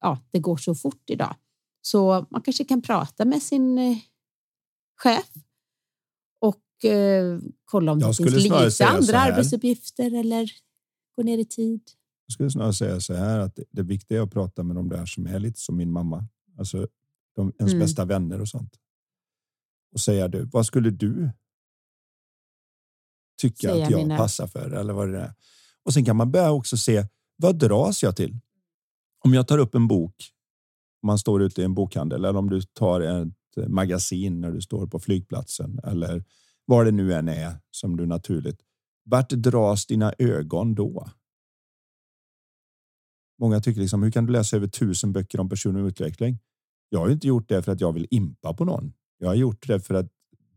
[0.00, 1.34] ja, det går så fort idag.
[1.82, 3.96] Så man kanske kan prata med sin eh,
[4.96, 5.30] chef
[6.84, 10.50] eh, kolla om jag det finns lite andra arbetsuppgifter eller
[11.16, 11.80] gå ner i tid.
[12.26, 15.06] Jag skulle snarare säga så här att det viktiga är att prata med de där
[15.06, 16.88] som är lite som min mamma, alltså
[17.36, 17.80] de, ens mm.
[17.80, 18.76] bästa vänner och sånt.
[19.92, 21.30] Och säga du, vad skulle du
[23.40, 24.16] tycka säga att jag mina...
[24.16, 25.34] passar för eller vad det är.
[25.82, 28.38] Och sen kan man börja också se vad dras jag till?
[29.24, 30.14] Om jag tar upp en bok,
[31.02, 34.60] om man står ute i en bokhandel eller om du tar ett magasin när du
[34.60, 36.24] står på flygplatsen eller
[36.66, 38.60] vad det nu än är som du naturligt.
[39.04, 41.08] Vart dras dina ögon då?
[43.38, 46.38] Många tycker liksom, hur kan du läsa över tusen böcker om personlig utveckling?
[46.88, 48.92] Jag har inte gjort det för att jag vill impa på någon.
[49.18, 50.06] Jag har gjort det för att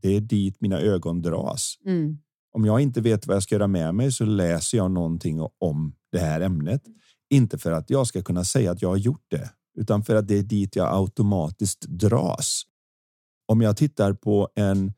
[0.02, 1.76] det är dit mina ögon dras.
[1.86, 2.18] Mm.
[2.52, 5.96] Om jag inte vet vad jag ska göra med mig så läser jag någonting om
[6.12, 6.84] det här ämnet.
[7.30, 10.28] Inte för att jag ska kunna säga att jag har gjort det, utan för att
[10.28, 12.64] det är dit jag automatiskt dras.
[13.48, 14.94] Om jag tittar på en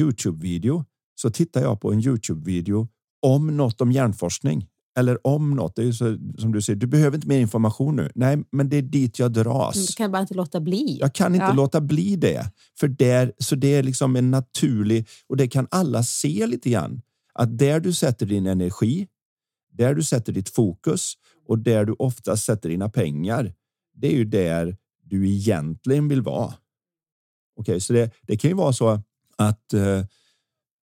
[0.00, 2.88] Youtube-video så tittar jag på en Youtube-video
[3.22, 5.76] om något om hjärnforskning eller om något.
[5.76, 8.10] Det är så, som du säger, du behöver inte mer information nu.
[8.14, 9.86] Nej, men det är dit jag dras.
[9.86, 10.98] Du kan bara inte låta bli.
[11.00, 11.52] Jag kan inte ja.
[11.52, 12.52] låta bli det.
[12.80, 17.02] För där, så det är liksom en naturlig, och det kan alla se lite grann.
[17.34, 19.06] Att där du sätter din energi,
[19.72, 21.12] där du sätter ditt fokus
[21.46, 23.52] och där du ofta sätter dina pengar.
[23.94, 26.54] Det är ju där du egentligen vill vara.
[27.56, 29.02] Okej, okay, så det, det kan ju vara så
[29.38, 30.04] att eh,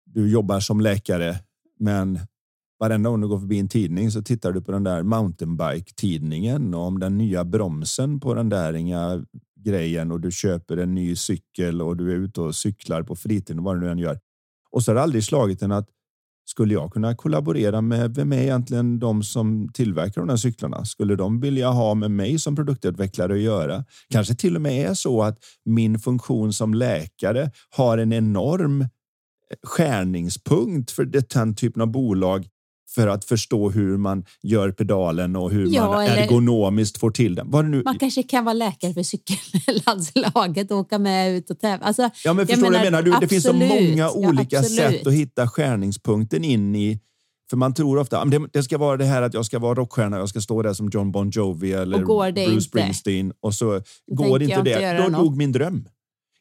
[0.06, 1.39] du jobbar som läkare,
[1.80, 2.20] men
[2.80, 6.74] varenda gång du går förbi en tidning så tittar du på den där mountainbike tidningen
[6.74, 9.26] och om den nya bromsen på den där inga
[9.56, 13.60] grejen och du köper en ny cykel och du är ute och cyklar på fritiden
[13.60, 14.20] och vad du nu än gör.
[14.72, 15.89] Och så har det aldrig slagit en att
[16.50, 20.86] skulle jag kunna kollaborera med vem är egentligen de som tillverkar de här cyklarna?
[20.86, 23.86] Skulle de vilja ha med mig som produktutvecklare att göra?
[24.10, 28.88] Kanske till och med är så att min funktion som läkare har en enorm eh,
[29.64, 32.47] skärningspunkt för den typen av bolag
[32.96, 37.52] för att förstå hur man gör pedalen och hur ja, man ergonomiskt får till den.
[37.52, 37.84] Vad nu...
[37.84, 41.86] Man kanske kan vara läkare för cykellandslaget och åka med ut och tävla.
[41.86, 45.14] Alltså, ja, men förstår jag menar, du, Det finns så många olika ja, sätt att
[45.14, 47.00] hitta skärningspunkten in i
[47.50, 49.76] För man tror ofta att det, det ska vara det här att jag ska vara
[49.76, 53.82] rockstjärna, jag ska stå där som John Bon Jovi eller Bruce inte, Springsteen och så
[54.12, 54.98] går inte det.
[54.98, 55.88] Då dog min dröm.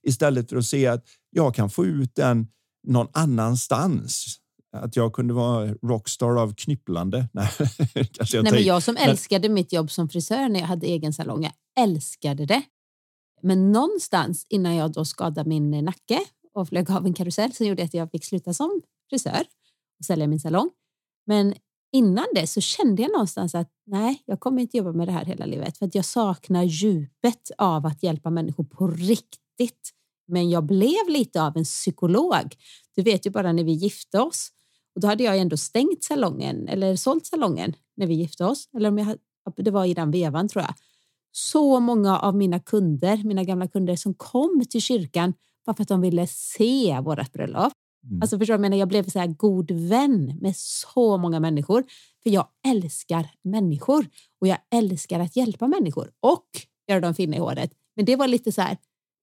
[0.07, 2.47] Istället för att se att jag kan få ut den
[2.87, 4.39] någon annanstans.
[4.81, 7.29] Att jag kunde vara rockstar av knypplande.
[7.33, 7.49] Nej,
[8.13, 11.13] kanske jag, Nej, men jag som älskade mitt jobb som frisör när jag hade egen
[11.13, 11.43] salong.
[11.43, 12.63] Jag älskade det.
[13.43, 16.21] Men någonstans innan jag då skadade min nacke
[16.55, 19.45] och flög av en karusell som gjorde att jag fick sluta som frisör
[19.99, 20.71] och sälja min salong.
[21.27, 21.55] Men
[21.93, 25.25] innan det så kände jag någonstans att nej, jag kommer inte jobba med det här
[25.25, 29.91] hela livet för att jag saknar djupet av att hjälpa människor på riktigt.
[30.29, 32.55] Men jag blev lite av en psykolog.
[32.97, 34.51] Du vet ju bara när vi gifte oss
[34.99, 38.69] och då hade jag ändå stängt salongen eller sålt salongen när vi gifte oss.
[38.77, 39.19] Eller om jag,
[39.57, 40.75] det var i den vevan tror jag.
[41.33, 45.35] Så många av mina kunder, mina gamla kunder som kom till kyrkan
[45.67, 47.73] bara för att de ville se vårt bröllop.
[48.05, 48.23] Mm.
[48.23, 51.85] Alltså förstår du, jag, jag blev så här god vän med så många människor.
[52.23, 54.07] För jag älskar människor
[54.41, 56.49] och jag älskar att hjälpa människor och
[56.89, 57.73] göra dem fina i håret.
[57.97, 58.77] Men det var lite så här,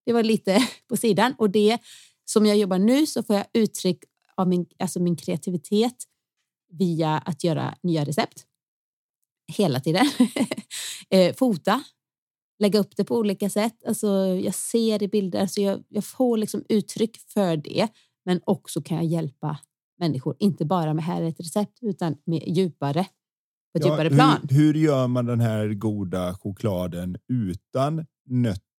[0.06, 1.78] det var lite på sidan och det
[2.26, 4.04] som jag jobbar nu så får jag uttryck
[4.38, 5.96] av min, alltså min kreativitet
[6.70, 8.46] via att göra nya recept
[9.58, 10.06] hela tiden.
[11.10, 11.84] Eh, fota,
[12.60, 13.84] lägga upp det på olika sätt.
[13.88, 17.88] Alltså, jag ser i bilder, så jag, jag får liksom uttryck för det.
[18.26, 19.60] Men också kan jag hjälpa
[20.00, 23.04] människor, inte bara med här ett recept utan med djupare,
[23.74, 24.48] på ett ja, djupare plan.
[24.50, 28.06] Hur, hur gör man den här goda chokladen utan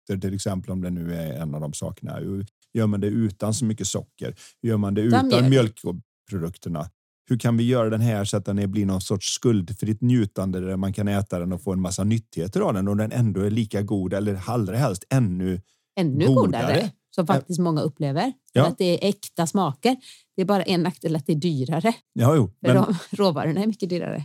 [0.09, 2.17] nötter till exempel om det nu är en av de sakerna?
[2.17, 4.35] Hur gör man det utan så mycket socker?
[4.63, 6.91] Hur gör man det utan mjölkprodukterna?
[7.29, 10.77] Hur kan vi göra den här så att den blir någon sorts skuldfritt njutande där
[10.77, 13.51] man kan äta den och få en massa nyttigheter av den och den ändå är
[13.51, 15.61] lika god eller allra helst ännu,
[15.97, 16.63] ännu godare.
[16.63, 18.33] godare som faktiskt många upplever.
[18.53, 18.67] Ja.
[18.67, 19.97] Att det är äkta smaker.
[20.37, 21.95] Det är bara en nackdel att det är dyrare.
[22.13, 22.85] Ja, jo, men...
[23.11, 24.25] Råvarorna är mycket dyrare.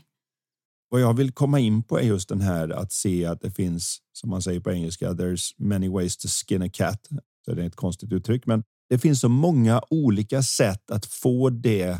[0.91, 3.97] Vad jag vill komma in på är just den här att se att det finns,
[4.13, 7.07] som man säger på engelska, there's many ways to skin a cat.
[7.45, 11.49] Så det är ett konstigt uttryck, men det finns så många olika sätt att få
[11.49, 11.97] det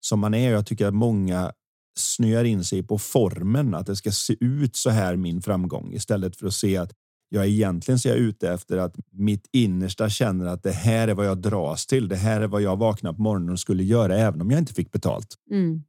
[0.00, 0.50] som man är.
[0.50, 1.52] Jag tycker att många
[1.98, 6.36] snöar in sig på formen, att det ska se ut så här min framgång istället
[6.36, 6.92] för att se att
[7.28, 11.26] jag egentligen ser är ute efter att mitt innersta känner att det här är vad
[11.26, 12.08] jag dras till.
[12.08, 14.74] Det här är vad jag vaknar på morgonen och skulle göra även om jag inte
[14.74, 15.34] fick betalt.
[15.50, 15.82] Mm.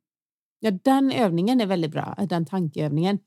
[0.65, 3.19] Ja, den övningen är väldigt bra, eh, den tankeövningen.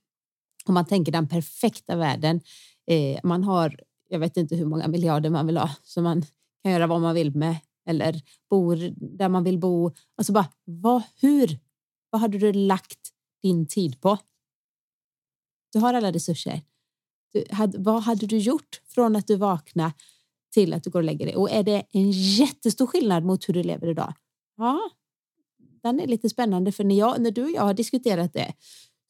[0.66, 2.40] Om man tänker den perfekta världen.
[2.86, 6.22] Eh, man har, jag vet inte hur många miljarder man vill ha, så man
[6.62, 7.56] kan göra vad man vill med
[7.88, 8.76] eller bor
[9.18, 9.92] där man vill bo.
[10.16, 11.58] Alltså bara, vad, hur?
[12.10, 13.00] Vad hade du lagt
[13.42, 14.18] din tid på?
[15.72, 16.62] Du har alla resurser.
[17.32, 19.92] Du, had, vad hade du gjort från att du vaknar
[20.54, 21.36] till att du går och lägger dig?
[21.36, 24.14] Och är det en jättestor skillnad mot hur du lever idag?
[24.56, 24.90] Ja,
[25.86, 28.52] den är lite spännande för när, jag, när du och jag har diskuterat det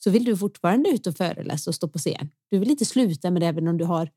[0.04, 2.30] så vill du fortfarande ut och föreläsa och stå på scen.
[2.50, 4.10] Du vill inte sluta med det även om du har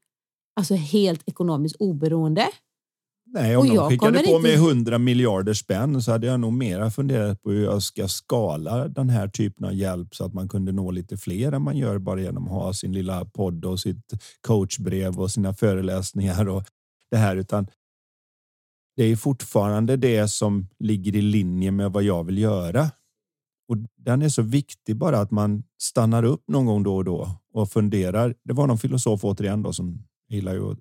[0.56, 2.48] alltså helt ekonomiskt oberoende.
[3.32, 6.92] Nej, om och de skickade på mig hundra miljarder spänn så hade jag nog mera
[6.92, 10.72] funderat på hur jag ska skala den här typen av hjälp så att man kunde
[10.72, 14.14] nå lite fler än man gör bara genom att ha sin lilla podd och sitt
[14.42, 16.64] coachbrev och sina föreläsningar och
[17.12, 17.68] det här, utan
[19.00, 22.92] det är fortfarande det som ligger i linje med vad jag vill göra.
[23.68, 27.36] Och den är så viktig bara att man stannar upp någon gång då och då
[27.54, 28.36] och funderar.
[28.44, 30.78] Det var någon filosof återigen då som gillar ju att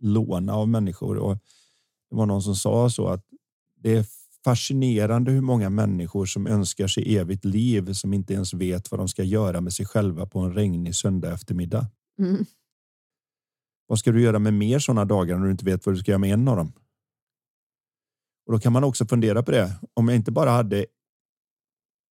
[0.00, 1.34] låna av människor och
[2.10, 3.24] det var någon som sa så att
[3.76, 4.06] det är
[4.44, 9.08] fascinerande hur många människor som önskar sig evigt liv som inte ens vet vad de
[9.08, 11.86] ska göra med sig själva på en regnig söndag eftermiddag.
[12.18, 12.44] Mm.
[13.86, 16.10] Vad ska du göra med mer sådana dagar när du inte vet vad du ska
[16.10, 16.72] göra med en av dem?
[18.46, 19.72] Och då kan man också fundera på det.
[19.94, 20.86] Om jag inte bara hade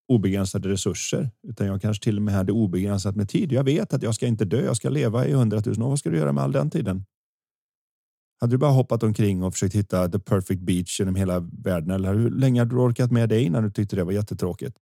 [0.07, 3.51] obegränsade resurser, utan jag kanske till och med hade obegränsat med tid.
[3.51, 4.65] Jag vet att jag ska inte dö.
[4.65, 5.89] Jag ska leva i hundratusen år.
[5.89, 7.05] Vad ska du göra med all den tiden?
[8.41, 11.91] Hade du bara hoppat omkring och försökt hitta the perfect beach genom hela världen?
[11.91, 14.77] Eller hur länge hade du orkat med det innan du tyckte det var jättetråkigt?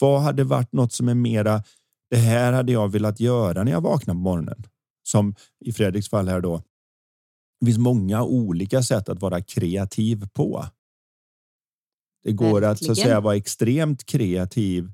[0.00, 1.62] Vad hade varit något som är mera?
[2.10, 4.64] Det här hade jag velat göra när jag vaknar på morgonen.
[5.02, 6.62] Som i Fredriks fall här då.
[7.60, 10.64] Det finns många olika sätt att vara kreativ på.
[12.24, 12.72] Det går Verkligen.
[12.72, 14.92] att så att säga vara extremt kreativ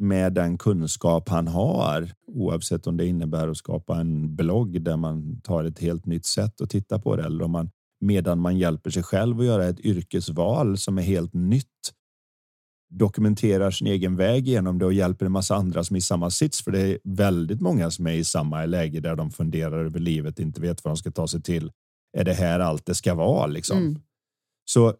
[0.00, 5.40] med den kunskap han har, oavsett om det innebär att skapa en blogg där man
[5.40, 8.90] tar ett helt nytt sätt att titta på det eller om man medan man hjälper
[8.90, 11.92] sig själv att göra ett yrkesval som är helt nytt
[12.88, 16.30] dokumenterar sin egen väg genom det och hjälper en massa andra som är i samma
[16.30, 16.64] sits.
[16.64, 20.38] För det är väldigt många som är i samma läge där de funderar över livet,
[20.38, 21.70] inte vet vad de ska ta sig till.
[22.16, 23.78] Är det här allt det ska vara liksom?
[23.78, 24.00] Mm.
[24.64, 24.94] Så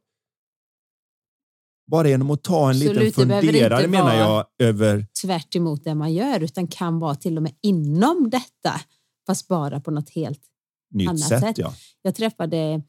[1.91, 6.13] bara genom att ta en Absolut, liten funderare menar jag över Tvärt emot det man
[6.13, 8.81] gör utan kan vara till och med inom detta
[9.27, 10.41] fast bara på något helt
[10.91, 11.41] nytt Annat sätt.
[11.41, 11.59] sätt.
[11.59, 11.75] Ja.
[12.03, 12.83] Jag träffade,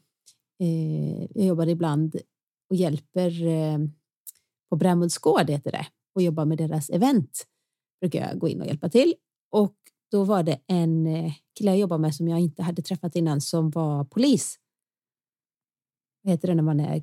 [0.60, 2.16] eh, jag jobbar ibland
[2.70, 3.78] och hjälper eh,
[4.70, 7.46] på Brämhults gård heter det och jobbar med deras event.
[8.00, 9.14] Brukar jag gå in och hjälpa till
[9.50, 9.76] och
[10.10, 13.40] då var det en eh, kille jag jobbar med som jag inte hade träffat innan
[13.40, 14.58] som var polis.
[16.22, 17.02] Vad heter det när man är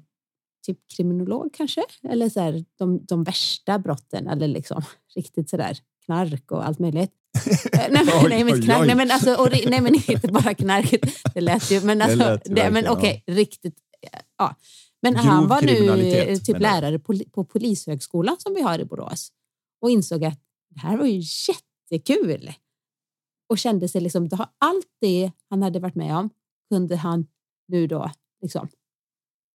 [0.66, 1.84] typ kriminolog kanske?
[2.04, 4.82] Eller så här, de, de värsta brotten eller liksom
[5.16, 7.12] riktigt så där knark och allt möjligt.
[7.74, 10.54] Eh, nej, men, Oj, nej, men knark, nej, men alltså, och, nej, men inte bara
[10.54, 11.02] knarket.
[11.34, 13.78] Det lät ju, men Det alltså, ju det, men okej, riktigt.
[14.38, 14.56] Ja.
[15.02, 18.86] Men Grov han var nu eh, typ lärare på, på Polishögskolan som vi har i
[18.86, 19.32] Borås
[19.82, 20.40] och insåg att
[20.70, 21.22] det här var ju
[21.92, 22.52] jättekul.
[23.48, 26.30] Och kände sig liksom, det har allt det han hade varit med om
[26.70, 27.28] kunde han
[27.68, 28.68] nu då liksom,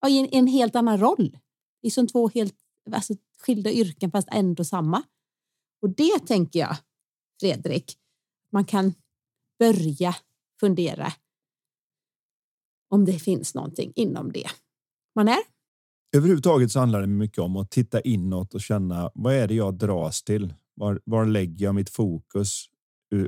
[0.09, 1.39] i en, en helt annan roll.
[1.83, 2.55] I som två helt
[2.93, 5.03] alltså, skilda yrken fast ändå samma.
[5.83, 6.77] Och det tänker jag,
[7.41, 7.99] Fredrik,
[8.53, 8.95] man kan
[9.59, 10.17] börja
[10.61, 11.13] fundera
[12.89, 14.47] om det finns någonting inom det
[15.15, 15.39] man är.
[16.17, 19.75] Överhuvudtaget så handlar det mycket om att titta inåt och känna vad är det jag
[19.75, 20.55] dras till?
[20.75, 22.67] Var, var lägger jag mitt fokus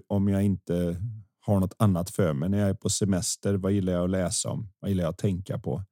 [0.07, 0.97] om jag inte
[1.41, 2.49] har något annat för mig?
[2.49, 4.69] När jag är på semester, vad gillar jag att läsa om?
[4.81, 5.83] Vad gillar jag att tänka på?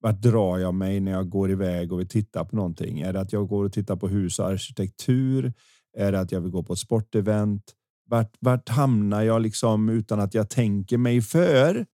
[0.00, 3.00] Vart drar jag mig när jag går iväg och vill titta på någonting?
[3.00, 5.52] Är det att jag går och tittar på hus och arkitektur?
[5.96, 7.74] Är det att jag vill gå på ett sportevent?
[8.06, 11.86] Vart, vart hamnar jag liksom utan att jag tänker mig för?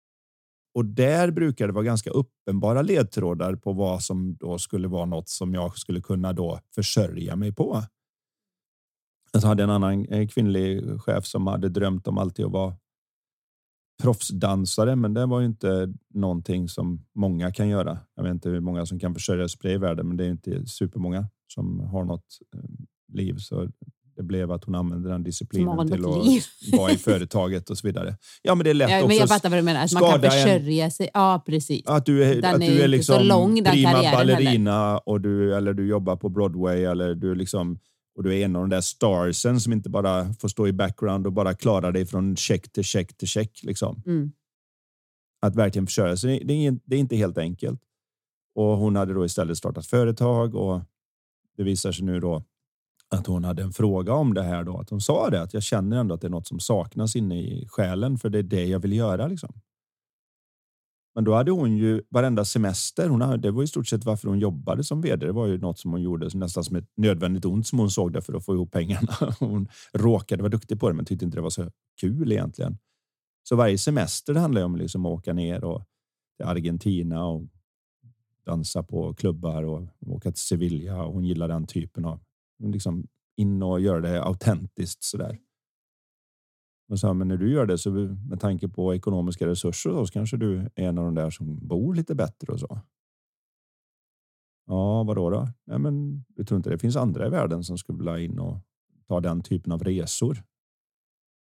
[0.74, 5.28] Och där brukar det vara ganska uppenbara ledtrådar på vad som då skulle vara något
[5.28, 7.82] som jag skulle kunna då försörja mig på.
[9.32, 12.74] Jag hade en annan eh, kvinnlig chef som hade drömt om alltid att vara
[14.02, 17.98] proffsdansare, men det var ju inte någonting som många kan göra.
[18.16, 20.24] Jag vet inte hur många som kan försörja sig på det i världen, men det
[20.24, 22.24] är inte supermånga som har något
[22.54, 22.60] eh,
[23.16, 23.36] liv.
[23.38, 23.68] Så
[24.16, 26.42] det blev att hon använde den disciplinen till att liv.
[26.78, 28.16] vara i företaget och så vidare.
[28.42, 30.10] Ja, men det är lätt Ja, men jag fattar vad du menar, att man kan
[30.10, 31.10] skada en- försörja sig.
[31.14, 31.86] Ja, precis.
[31.86, 34.34] att du är, Den att är du är så liksom lång, prima karriären heller.
[34.36, 37.78] ballerina och du, eller du jobbar på Broadway eller du är liksom
[38.20, 41.26] och du är en av de där starsen som inte bara får stå i background
[41.26, 43.62] och bara klara dig från check till check till check.
[43.62, 44.02] Liksom.
[44.06, 44.32] Mm.
[45.42, 47.80] Att verkligen försörja sig, det är, det är inte helt enkelt.
[48.54, 50.80] Och hon hade då istället startat företag och
[51.56, 52.44] det visar sig nu då
[53.08, 54.78] att hon hade en fråga om det här då.
[54.78, 57.40] Att hon sa det att jag känner ändå att det är något som saknas inne
[57.40, 59.60] i själen för det är det jag vill göra liksom.
[61.14, 63.08] Men då hade hon ju varenda semester.
[63.08, 65.26] Hon hade, det var i stort sett varför hon jobbade som vd.
[65.26, 68.12] Det var ju något som hon gjorde nästan som ett nödvändigt ont som hon såg
[68.12, 69.12] det för att få ihop pengarna.
[69.38, 72.78] Hon råkade vara duktig på det, men tyckte inte det var så kul egentligen.
[73.48, 75.84] Så varje semester det handlar ju om liksom att åka ner och
[76.36, 77.42] till Argentina och
[78.46, 81.02] dansa på klubbar och åka till Sevilla.
[81.02, 82.20] Och hon gillar den typen av
[82.58, 83.06] liksom
[83.36, 85.16] in och göra det autentiskt så
[86.90, 90.36] men sa, men när du gör det så med tanke på ekonomiska resurser så kanske
[90.36, 92.80] du är en av de där som bor lite bättre och så.
[94.66, 95.48] Ja, vadå då?
[95.66, 98.58] Nej, men du tror inte det finns andra i världen som skulle vilja in och
[99.08, 100.42] ta den typen av resor?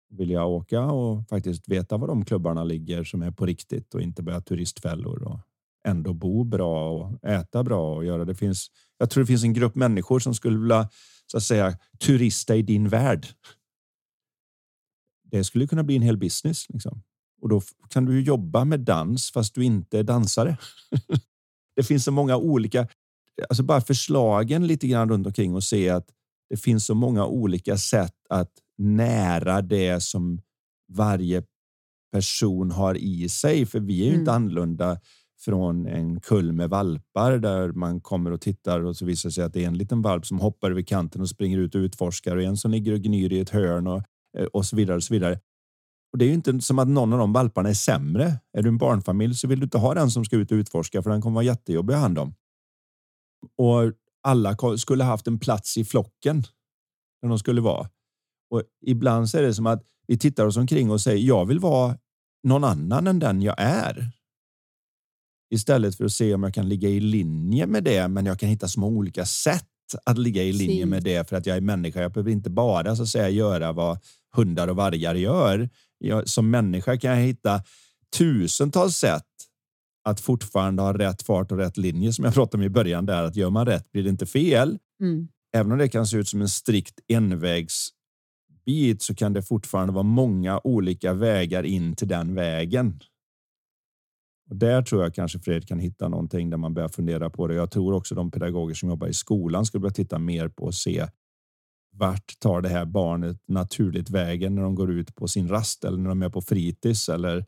[0.09, 4.01] Vill jag åka och faktiskt veta var de klubbarna ligger som är på riktigt och
[4.01, 5.39] inte bara turistfällor och
[5.87, 8.67] ändå bo bra och äta bra och göra det finns.
[8.97, 10.89] Jag tror det finns en grupp människor som skulle vilja
[11.25, 13.27] så att säga turista i din värld.
[15.31, 17.01] Det skulle kunna bli en hel business liksom.
[17.41, 20.57] Och då kan du ju jobba med dans fast du inte är dansare.
[21.75, 22.87] det finns så många olika,
[23.49, 26.07] alltså bara förslagen lite grann runt omkring och se att
[26.49, 30.41] det finns så många olika sätt att nära det som
[30.93, 31.43] varje
[32.11, 33.65] person har i sig.
[33.65, 34.19] För vi är ju Mm.
[34.19, 34.99] inte annorlunda
[35.39, 39.43] från en kull med valpar där man kommer och tittar och så visar det sig
[39.43, 42.35] att det är en liten valp som hoppar över kanten och springer ut och utforskar
[42.35, 44.03] och en som ligger och gnyr i ett hörn och,
[44.37, 44.97] Eh, och så vidare.
[44.97, 45.39] Och så vidare.
[46.11, 48.39] Och det är ju inte som att någon av de valparna är sämre.
[48.53, 51.03] Är du en barnfamilj så vill du inte ha den som ska ut och utforska
[51.03, 52.35] för den kommer vara jättejobbig att ha hand om.
[53.57, 56.41] Och alla skulle haft en plats i flocken
[57.21, 57.89] där de skulle vara.
[58.49, 61.59] Och ibland så är det som att vi tittar oss omkring och säger jag vill
[61.59, 61.97] vara
[62.43, 64.11] någon annan än den jag är.
[65.49, 68.49] Istället för att se om jag kan ligga i linje med det, men jag kan
[68.49, 69.69] hitta små olika sätt
[70.03, 70.89] att ligga i linje Precis.
[70.89, 72.01] med det för att jag är människa.
[72.01, 73.99] Jag behöver inte bara så att säga göra vad
[74.35, 75.69] hundar och vargar gör.
[75.97, 77.63] Jag, som människa kan jag hitta
[78.17, 79.23] tusentals sätt
[80.05, 83.23] att fortfarande ha rätt fart och rätt linje som jag pratade om i början där
[83.23, 84.77] att gör man rätt blir det inte fel.
[85.01, 85.27] Mm.
[85.55, 90.03] Även om det kan se ut som en strikt envägsbit så kan det fortfarande vara
[90.03, 92.99] många olika vägar in till den vägen.
[94.49, 97.53] Och där tror jag kanske Fred kan hitta någonting där man börjar fundera på det.
[97.55, 100.75] Jag tror också de pedagoger som jobbar i skolan skulle börja titta mer på och
[100.75, 101.07] se
[101.97, 105.97] vart tar det här barnet naturligt vägen när de går ut på sin rast eller
[105.97, 107.45] när de är på fritids eller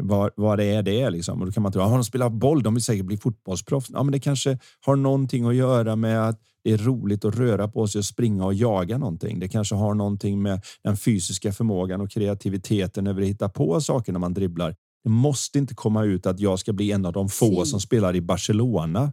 [0.00, 1.40] vad, vad är det liksom?
[1.40, 2.62] Och då kan man tro, att har de spelat boll?
[2.62, 3.90] De vill säkert bli fotbollsproffs.
[3.92, 7.68] Ja, men det kanske har någonting att göra med att det är roligt att röra
[7.68, 9.38] på sig och springa och jaga någonting.
[9.40, 14.12] Det kanske har någonting med den fysiska förmågan och kreativiteten över att hitta på saker
[14.12, 14.76] när man dribblar.
[15.04, 18.16] Det måste inte komma ut att jag ska bli en av de få som spelar
[18.16, 19.12] i Barcelona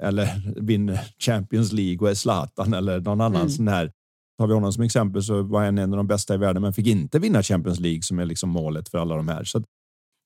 [0.00, 3.50] eller vinner Champions League och är Zlatan eller någon annan mm.
[3.50, 3.92] sån här.
[4.38, 6.72] Tar vi honom som exempel så var han en av de bästa i världen men
[6.72, 9.44] fick inte vinna Champions League som är liksom målet för alla de här.
[9.44, 9.62] Så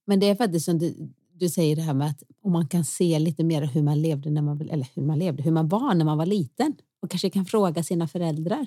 [0.07, 2.85] men det är faktiskt som du, du säger det här med att om man kan
[2.85, 5.95] se lite mer hur man levde när man eller hur man levde, hur man var
[5.95, 8.67] när man var liten och kanske kan fråga sina föräldrar.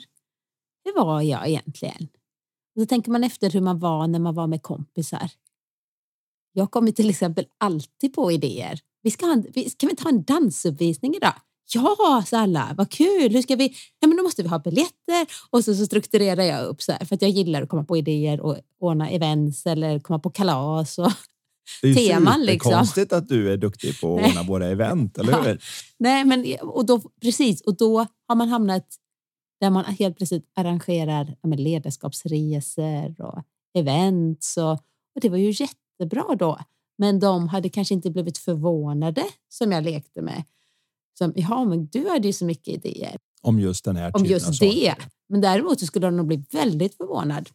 [0.85, 2.07] Hur var jag egentligen?
[2.75, 5.31] Och då tänker man efter hur man var när man var med kompisar.
[6.59, 8.79] Jag kommer till exempel alltid på idéer.
[9.03, 11.33] Vi ska, ha, vi, ska vi ta en dansuppvisning idag?
[11.73, 12.73] Ja, sa alla.
[12.77, 13.33] Vad kul!
[13.33, 13.73] Hur ska vi?
[13.99, 15.27] Ja, men då måste vi ha biljetter.
[15.49, 17.97] Och så, så strukturerar jag upp så här, för att jag gillar att komma på
[17.97, 21.11] idéer och ordna events eller komma på kalas och
[21.81, 22.39] det är teman.
[22.39, 22.71] Det är liksom.
[22.71, 25.49] konstigt att du är duktig på att ordna våra event, eller hur?
[25.49, 25.57] Ja.
[25.97, 27.61] Nej, men och då, precis.
[27.61, 28.85] Och då har man hamnat
[29.61, 33.43] där man helt plötsligt arrangerar ja, ledarskapsresor och
[33.73, 34.57] events.
[34.57, 34.71] Och,
[35.15, 35.53] och det var ju
[35.99, 36.59] jättebra då.
[36.97, 40.43] Men de hade kanske inte blivit förvånade som jag lekte med.
[41.17, 43.17] Som, ja, men du hade ju så mycket idéer.
[43.41, 44.95] Om just den här Om just det.
[45.29, 47.49] Men däremot så skulle de nog bli väldigt förvånad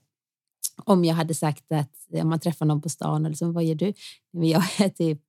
[0.85, 1.91] om jag hade sagt att
[2.23, 3.93] om man träffar någon på stan eller så, vad gör du?
[4.31, 5.21] Jag är typ,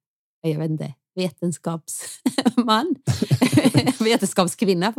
[0.42, 2.96] jag vet inte, vetenskapsman.
[4.00, 4.94] Vetenskapskvinna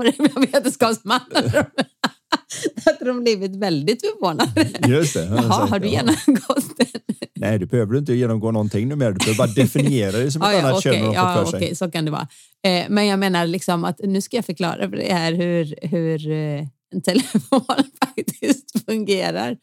[0.53, 1.21] vetenskapsman.
[2.75, 4.69] Då hade de blivit väldigt förvånade.
[4.89, 5.25] Just det.
[5.25, 6.87] Jaha, har du genomgått den?
[7.35, 9.13] Nej, du behöver inte genomgå någonting nu mer.
[9.13, 11.91] Du behöver bara definiera det som ett ja, annat okay, kön ja, Okej, okay, så
[11.91, 12.29] kan det vara.
[12.67, 16.31] Eh, men jag menar liksom att nu ska jag förklara för det här hur, hur
[16.31, 17.65] eh, en telefon
[18.05, 19.57] faktiskt fungerar.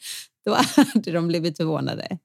[0.45, 2.17] Då hade de blivit förvånade.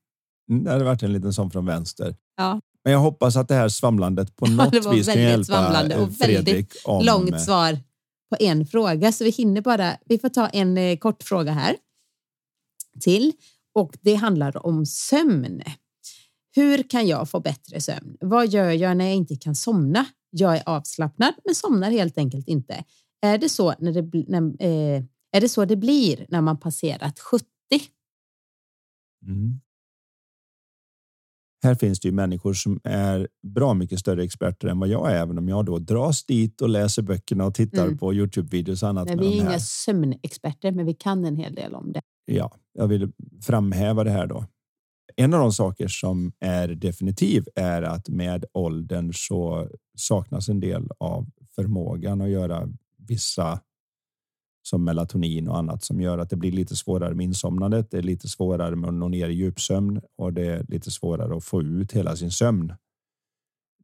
[0.51, 2.15] Mm, det hade varit en liten sån från vänster.
[2.37, 2.61] Ja.
[2.85, 6.17] Men jag hoppas att det här svamlandet på något ja, vis kan hjälpa svamlande och
[6.17, 7.05] Fredrik väldigt om...
[7.05, 7.79] långt svar
[8.31, 9.13] på en fråga.
[9.13, 11.77] Så vi hinner bara, vi får ta en eh, kort fråga här
[13.01, 13.33] till
[13.75, 15.63] och det handlar om sömn.
[16.55, 18.17] Hur kan jag få bättre sömn?
[18.21, 20.07] Vad gör jag när jag inte kan somna?
[20.31, 22.85] Jag är avslappnad men somnar helt enkelt inte.
[23.21, 25.03] Är det så, när det, när, eh,
[25.33, 27.47] är det, så det blir när man passerat 70?
[29.27, 29.61] Mm.
[31.63, 35.17] Här finns det ju människor som är bra mycket större experter än vad jag är,
[35.17, 37.99] även om jag då dras dit och läser böckerna och tittar mm.
[37.99, 39.07] på Youtube-videos och annat.
[39.09, 42.01] Nej, vi är inga sömnexperter, men vi kan en hel del om det.
[42.25, 44.45] Ja, jag vill framhäva det här då.
[45.17, 50.89] En av de saker som är definitiv är att med åldern så saknas en del
[50.99, 53.61] av förmågan att göra vissa
[54.69, 57.91] som melatonin och annat som gör att det blir lite svårare med insomnandet.
[57.91, 61.37] Det är lite svårare med att nå ner i djupsömn och det är lite svårare
[61.37, 62.75] att få ut hela sin sömn.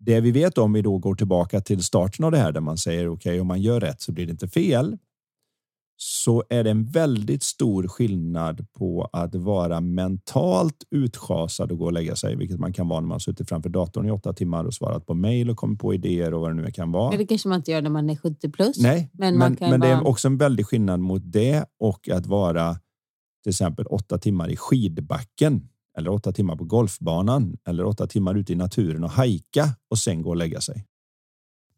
[0.00, 2.78] Det vi vet om vi då går tillbaka till starten av det här där man
[2.78, 4.98] säger okej, okay, om man gör rätt så blir det inte fel
[5.96, 11.92] så är det en väldigt stor skillnad på att vara mentalt utschasad och gå och
[11.92, 14.74] lägga sig, vilket man kan vara när man suttit framför datorn i åtta timmar och
[14.74, 17.16] svarat på mejl och kommit på idéer och vad det nu kan vara.
[17.16, 18.78] Det kanske man inte gör när man är 70 plus.
[18.78, 22.76] Nej, men, men, men det är också en väldig skillnad mot det och att vara
[23.42, 25.68] till exempel åtta timmar i skidbacken
[25.98, 30.22] eller åtta timmar på golfbanan eller åtta timmar ute i naturen och hajka och sen
[30.22, 30.84] gå och lägga sig.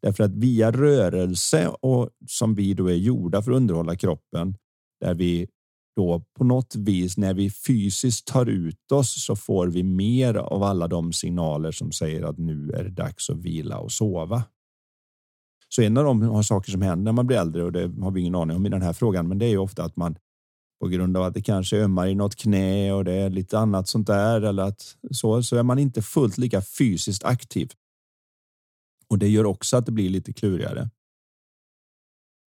[0.01, 4.55] Därför att via rörelse och som vi då är gjorda för att underhålla kroppen,
[5.01, 5.47] där vi
[5.95, 10.63] då på något vis när vi fysiskt tar ut oss så får vi mer av
[10.63, 14.43] alla de signaler som säger att nu är det dags att vila och sova.
[15.69, 18.21] Så en av de saker som händer när man blir äldre och det har vi
[18.21, 20.15] ingen aning om i den här frågan, men det är ju ofta att man
[20.79, 23.87] på grund av att det kanske ömmar i något knä och det är lite annat
[23.87, 27.71] sånt där eller att så, så är man inte fullt lika fysiskt aktiv.
[29.09, 30.89] Och det gör också att det blir lite klurigare.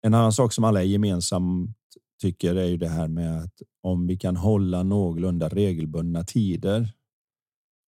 [0.03, 1.77] En annan sak som alla gemensamt
[2.23, 6.93] tycker är ju det här med att om vi kan hålla någorlunda regelbundna tider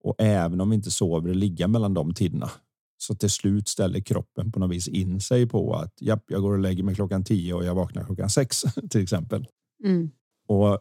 [0.05, 2.51] och även om vi inte sover ligga mellan de tiderna
[2.99, 6.53] så till slut ställer kroppen på något vis in sig på att japp, jag går
[6.53, 9.47] och lägger mig klockan tio och jag vaknar klockan sex till exempel.
[9.85, 10.11] Mm.
[10.49, 10.79] Och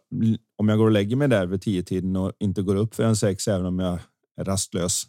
[0.57, 3.15] om jag går och lägger mig där vid tio tiden och inte går upp förrän
[3.15, 3.99] sex, även om jag
[4.37, 5.03] är rastlös,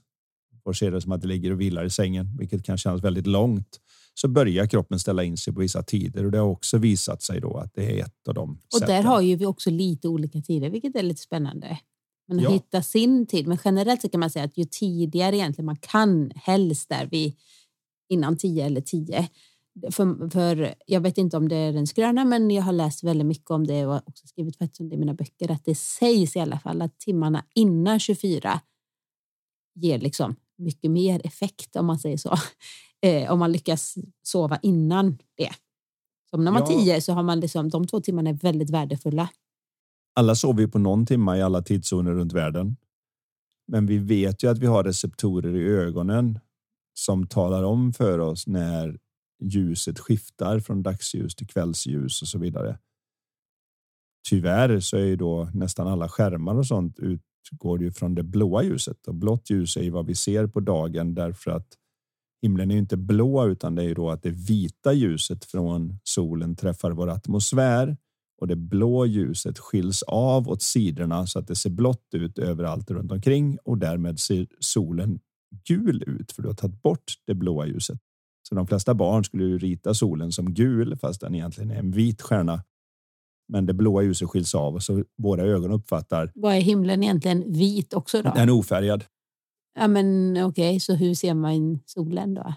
[0.69, 3.27] och ser det som att det ligger och vilar i sängen, vilket kan kännas väldigt
[3.27, 3.81] långt,
[4.15, 7.41] så börjar kroppen ställa in sig på vissa tider och det har också visat sig
[7.41, 8.61] då att det är ett av dem.
[8.75, 11.79] Och där har ju vi också lite olika tider, vilket är lite spännande.
[12.29, 12.51] Men Ja.
[12.51, 13.47] hitta sin tid.
[13.47, 17.35] Men generellt så kan man säga att ju tidigare egentligen man kan, helst där vid
[18.09, 19.29] innan 10 eller 10.
[19.91, 23.27] För, för jag vet inte om det är en skröna, men jag har läst väldigt
[23.27, 26.37] mycket om det och också skrivit faktiskt om det i mina böcker, att det sägs
[26.37, 28.61] i alla fall att timmarna innan 24
[29.75, 32.35] ger liksom mycket mer effekt om man säger så.
[33.01, 35.51] Eh, om man lyckas sova innan det.
[36.31, 36.79] Som när man Ja.
[36.81, 39.29] 10 så har man liksom, de två timmarna är väldigt värdefulla.
[40.15, 42.77] Alla sover ju på någon timma i alla tidszoner runt världen.
[43.69, 46.39] Men vi vet ju att vi har receptorer i ögonen
[46.95, 48.99] som talar om för oss när
[49.43, 52.79] ljuset skiftar från dagsljus till kvällsljus och så vidare.
[54.29, 56.99] Tyvärr så är ju då nästan alla skärmar och sånt
[57.53, 60.61] utgår ju från det blåa ljuset och blått ljus är ju vad vi ser på
[60.61, 61.67] dagen därför att
[62.43, 65.99] himlen är ju inte blå utan det är ju då att det vita ljuset från
[66.05, 67.97] solen träffar vår atmosfär
[68.41, 72.91] och det blå ljuset skiljs av åt sidorna så att det ser blått ut överallt
[72.91, 75.21] runt omkring och därmed ser solen
[75.65, 77.99] gul ut för du har tagit bort det blåa ljuset.
[78.49, 81.91] Så de flesta barn skulle ju rita solen som gul fast den egentligen är en
[81.91, 82.63] vit stjärna.
[83.49, 87.53] Men det blåa ljuset skiljs av och så våra ögon uppfattar Vad är himlen egentligen
[87.53, 88.33] vit också då?
[88.35, 89.05] den är ofärgad.
[89.79, 92.55] Ja, men okej, så hur ser man solen då?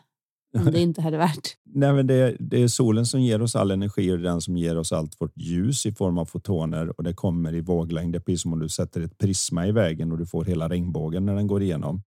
[0.60, 1.58] Om det inte hade varit.
[1.74, 4.42] Nej, men det, det är solen som ger oss all energi och det är den
[4.42, 8.14] som ger oss allt vårt ljus i form av fotoner och det kommer i våglängd.
[8.14, 10.70] Det är precis som om du sätter ett prisma i vägen och du får hela
[10.70, 12.02] regnbågen när den går igenom.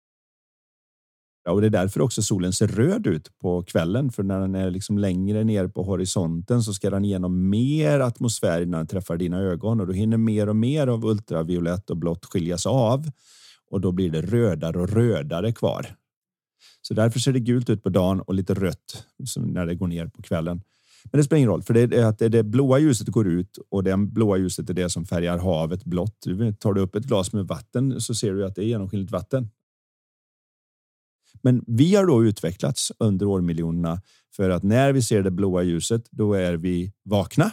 [1.45, 4.55] Ja, och det är därför också solen ser röd ut på kvällen, för när den
[4.55, 9.17] är liksom längre ner på horisonten så ska den igenom mer atmosfär innan den träffar
[9.17, 13.11] dina ögon och då hinner mer och mer av ultraviolett och blått skiljas av
[13.71, 15.97] och då blir det rödare och rödare kvar.
[16.83, 20.07] Så därför ser det gult ut på dagen och lite rött när det går ner
[20.07, 20.63] på kvällen.
[21.05, 23.85] Men det spelar ingen roll, för det är att det, blåa ljuset går ut och
[23.85, 26.27] det blåa ljuset är det som färgar havet blått.
[26.59, 29.51] Tar du upp ett glas med vatten så ser du att det är genomskinligt vatten.
[31.43, 34.01] Men vi har då utvecklats under årmiljonerna
[34.37, 37.51] för att när vi ser det blåa ljuset, då är vi vakna.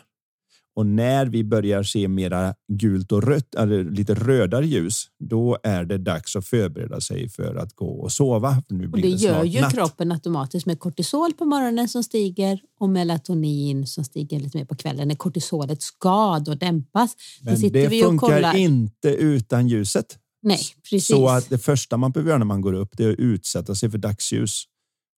[0.75, 5.85] Och när vi börjar se mera gult och rött, eller lite rödare ljus, då är
[5.85, 8.63] det dags att förbereda sig för att gå och sova.
[8.69, 9.73] Nu Och blir det det snart gör ju natt.
[9.73, 14.75] kroppen automatiskt med kortisol på morgonen som stiger och melatonin som stiger lite mer på
[14.75, 17.15] kvällen när kortisolet ska då dämpas.
[17.41, 18.55] Men det vi och funkar kollar.
[18.55, 20.17] inte utan ljuset.
[20.41, 20.59] Nej,
[20.89, 21.07] precis.
[21.07, 23.75] Så att det första man behöver göra när man går upp det är att utsätta
[23.75, 24.63] sig för dagsljus.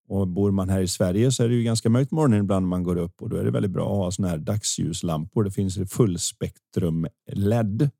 [0.08, 2.68] Och bor man här i Sverige så är det ju ganska mörkt morgonen ibland när
[2.68, 5.44] man går upp och då är det väldigt bra att ha såna här dagsljuslampor.
[5.44, 7.90] Det finns fullspektrum LED.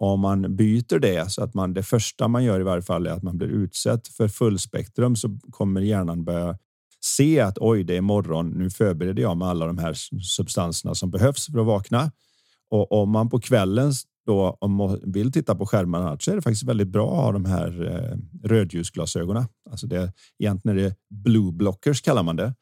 [0.00, 3.10] Om man byter det så att man det första man gör i varje fall är
[3.10, 6.58] att man blir utsatt för fullspektrum så kommer hjärnan börja
[7.00, 8.50] se att oj, det är morgon.
[8.50, 12.12] Nu förbereder jag med alla de här substanserna som behövs för att vakna.
[12.70, 13.92] Och om man på kvällen
[14.28, 17.32] då om man vill titta på skärmarna så är det faktiskt väldigt bra att ha
[17.32, 19.44] de här eh, rödljusglasögonen.
[19.70, 22.54] Alltså det, egentligen är det blue blockers kallar man det.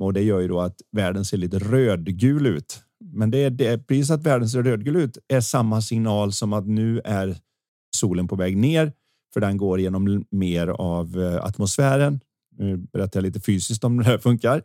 [0.00, 2.80] Och det gör ju då att världen ser lite rödgul ut.
[3.12, 6.66] Men det är, det precis att världen ser rödgul ut är samma signal som att
[6.66, 7.36] nu är
[7.96, 8.92] solen på väg ner
[9.34, 12.20] för den går genom mer av eh, atmosfären.
[12.56, 14.62] Nu berättar jag lite fysiskt om det här funkar.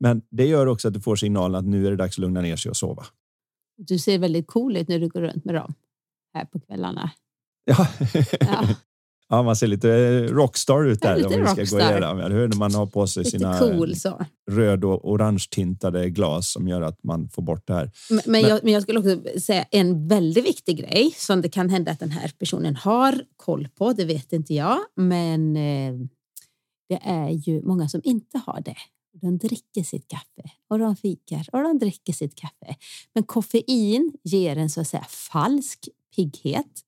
[0.00, 2.40] Men det gör också att du får signalen att nu är det dags att lugna
[2.40, 3.04] ner sig och sova.
[3.76, 5.74] Du ser väldigt cool ut när du går runt med dem
[6.34, 7.10] här på kvällarna.
[7.64, 7.88] Ja.
[8.40, 8.68] Ja.
[9.28, 11.16] ja, man ser lite rockstar ut Ja, där.
[11.16, 11.90] lite om vi ska gå rockstar.
[11.90, 12.48] igenom, eller hur?
[12.48, 14.26] När man har på sig Lite sina cool så.
[14.50, 17.90] röd och orange tintade glas som gör att man får bort det här.
[18.10, 21.70] Men, men, jag, men jag skulle också säga en väldigt viktig grej som det kan
[21.70, 23.92] hända att den här personen har koll på.
[23.92, 25.94] Det vet inte jag, men eh,
[26.88, 28.76] det är ju många som inte har det.
[29.20, 32.76] De dricker sitt kaffe och de fikar och de dricker sitt kaffe.
[33.12, 36.84] Men koffein ger en så att säga falsk pigghet.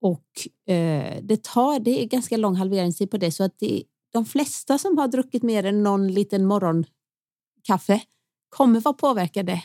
[0.00, 3.82] Och eh, det tar, det är ganska lång halveringstid på det så att det,
[4.12, 8.02] de flesta som har druckit mer än någon liten morgonkaffe
[8.48, 9.62] kommer vara påverkade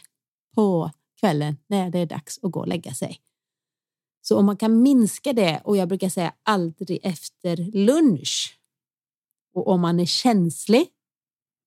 [0.56, 3.22] på kvällen när det är dags att gå och lägga sig.
[4.22, 8.60] Så om man kan minska det, och jag brukar säga aldrig efter lunch.
[9.54, 10.88] Och om man är känslig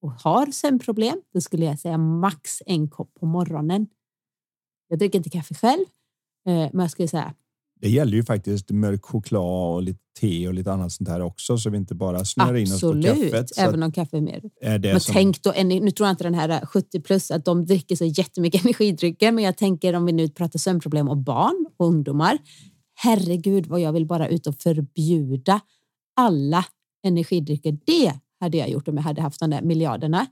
[0.03, 3.87] och har sömnproblem, då skulle jag säga max en kopp på morgonen.
[4.87, 5.85] Jag dricker inte kaffe själv,
[6.47, 7.33] eh, men jag skulle säga
[7.81, 11.57] Det gäller ju faktiskt mörk choklad och lite te och lite annat sånt här också
[11.57, 13.57] så vi inte bara snöar in oss på kaffet.
[13.57, 16.33] Även om kaffe är mer är Men som, tänk då, nu tror jag inte den
[16.33, 20.29] här 70 plus att de dricker så jättemycket energidrycker, men jag tänker om vi nu
[20.29, 22.37] pratar sömnproblem och barn och ungdomar.
[22.95, 25.61] Herregud vad jag vill bara ut och förbjuda
[26.15, 26.65] alla
[27.03, 27.77] energidrycker.
[27.85, 28.13] Det
[28.43, 30.25] hade jag gjort om jag hade haft de där miljarderna.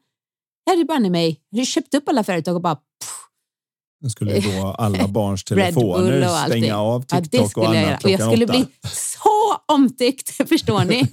[0.66, 3.09] Jag hade banne mig jag hade köpt upp alla företag och bara pff,
[4.01, 8.05] Nu skulle då alla barns telefoner stänga av TikTok ja, det skulle och annat jag.
[8.05, 8.53] Och jag skulle åtta.
[8.53, 9.30] bli så
[9.74, 10.99] omtyckt, förstår ni?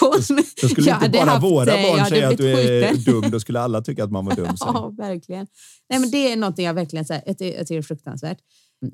[0.00, 3.20] Hon, Då skulle jag inte bara haft, våra barn säga att du är skjuten.
[3.20, 4.46] dum, då skulle alla tycka att man var dum.
[4.56, 4.68] Sen.
[4.74, 5.46] Ja, verkligen.
[5.88, 8.38] Nej, men det är någonting jag verkligen så här, jag, ty- jag tycker är fruktansvärt.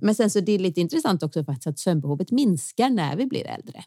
[0.03, 3.47] Men sen så det är lite intressant också faktiskt att sömnbehovet minskar när vi blir
[3.47, 3.85] äldre.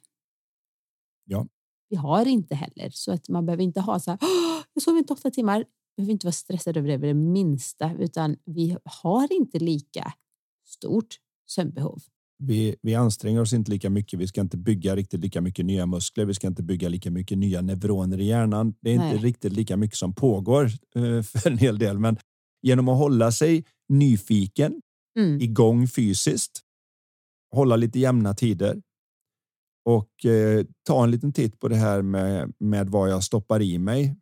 [1.25, 1.45] Ja.
[1.89, 4.19] Vi har inte heller så att man behöver inte ha så här.
[4.21, 5.59] "Åh, Jag sover inte åtta timmar.
[5.95, 10.13] Vi behöver inte vara stressade över det, det minsta, utan vi har inte lika
[10.65, 11.15] stort
[11.49, 12.01] sömnbehov.
[12.43, 14.19] Vi, vi anstränger oss inte lika mycket.
[14.19, 16.25] Vi ska inte bygga riktigt lika mycket nya muskler.
[16.25, 18.73] Vi ska inte bygga lika mycket nya neuroner i hjärnan.
[18.81, 19.17] Det är inte Nej.
[19.17, 20.65] riktigt lika mycket som pågår
[20.95, 21.99] eh, för en hel del.
[21.99, 22.17] Men
[22.61, 24.81] genom att hålla sig nyfiken,
[25.19, 25.41] Mm.
[25.41, 26.61] igång fysiskt,
[27.55, 28.81] hålla lite jämna tider
[29.87, 33.77] och eh, ta en liten titt på det här med, med vad jag stoppar i
[33.77, 34.15] mig.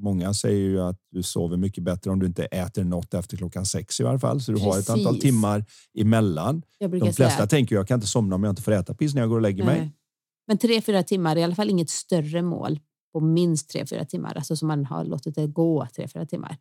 [0.00, 3.66] Många säger ju att du sover mycket bättre om du inte äter något efter klockan
[3.66, 4.40] sex i alla fall.
[4.40, 5.22] Så du har ett antal Precis.
[5.22, 5.64] timmar
[5.98, 6.62] emellan.
[6.80, 9.22] De flesta säga, tänker jag kan inte somna om jag inte får äta precis när
[9.22, 9.80] jag går och lägger mig.
[9.80, 9.92] Nej.
[10.46, 12.80] Men tre, fyra timmar är i alla fall inget större mål
[13.12, 14.34] på minst tre, fyra timmar.
[14.36, 16.56] Alltså som man har låtit det gå tre, fyra timmar.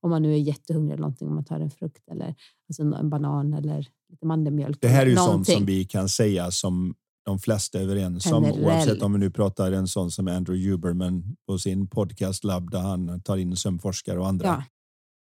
[0.00, 2.34] Om man nu är jättehungrig eller någonting, om man tar en frukt eller
[2.68, 4.78] alltså en banan eller lite mandelmjölk.
[4.80, 5.56] Det här är ju eller sånt någonting.
[5.56, 6.94] som vi kan säga som
[7.26, 8.44] de flesta överens om.
[8.44, 12.80] Oavsett om vi nu pratar en sån som Andrew Huberman på sin podcast Lab där
[12.80, 14.46] han tar in sömnforskare och andra.
[14.46, 14.64] Ja.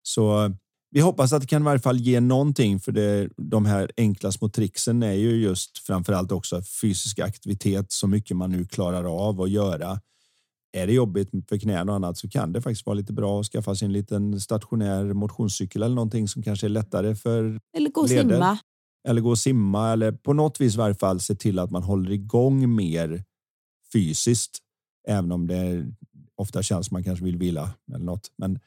[0.03, 0.51] Så
[0.91, 4.31] vi hoppas att det kan i varje fall ge någonting för det, de här enkla
[4.31, 9.41] små tricksen är ju just framförallt också fysisk aktivitet så mycket man nu klarar av
[9.41, 9.99] att göra.
[10.77, 13.45] Är det jobbigt för knän och annat så kan det faktiskt vara lite bra att
[13.45, 18.01] skaffa sig en liten stationär motionscykel eller någonting som kanske är lättare för Eller gå
[18.01, 18.21] och leder.
[18.23, 18.57] simma.
[19.07, 21.83] Eller gå och simma eller på något vis i varje fall se till att man
[21.83, 23.23] håller igång mer
[23.93, 24.59] fysiskt.
[25.07, 25.85] Även om det
[26.35, 28.31] ofta känns som man kanske vill vila eller något.
[28.37, 28.59] Men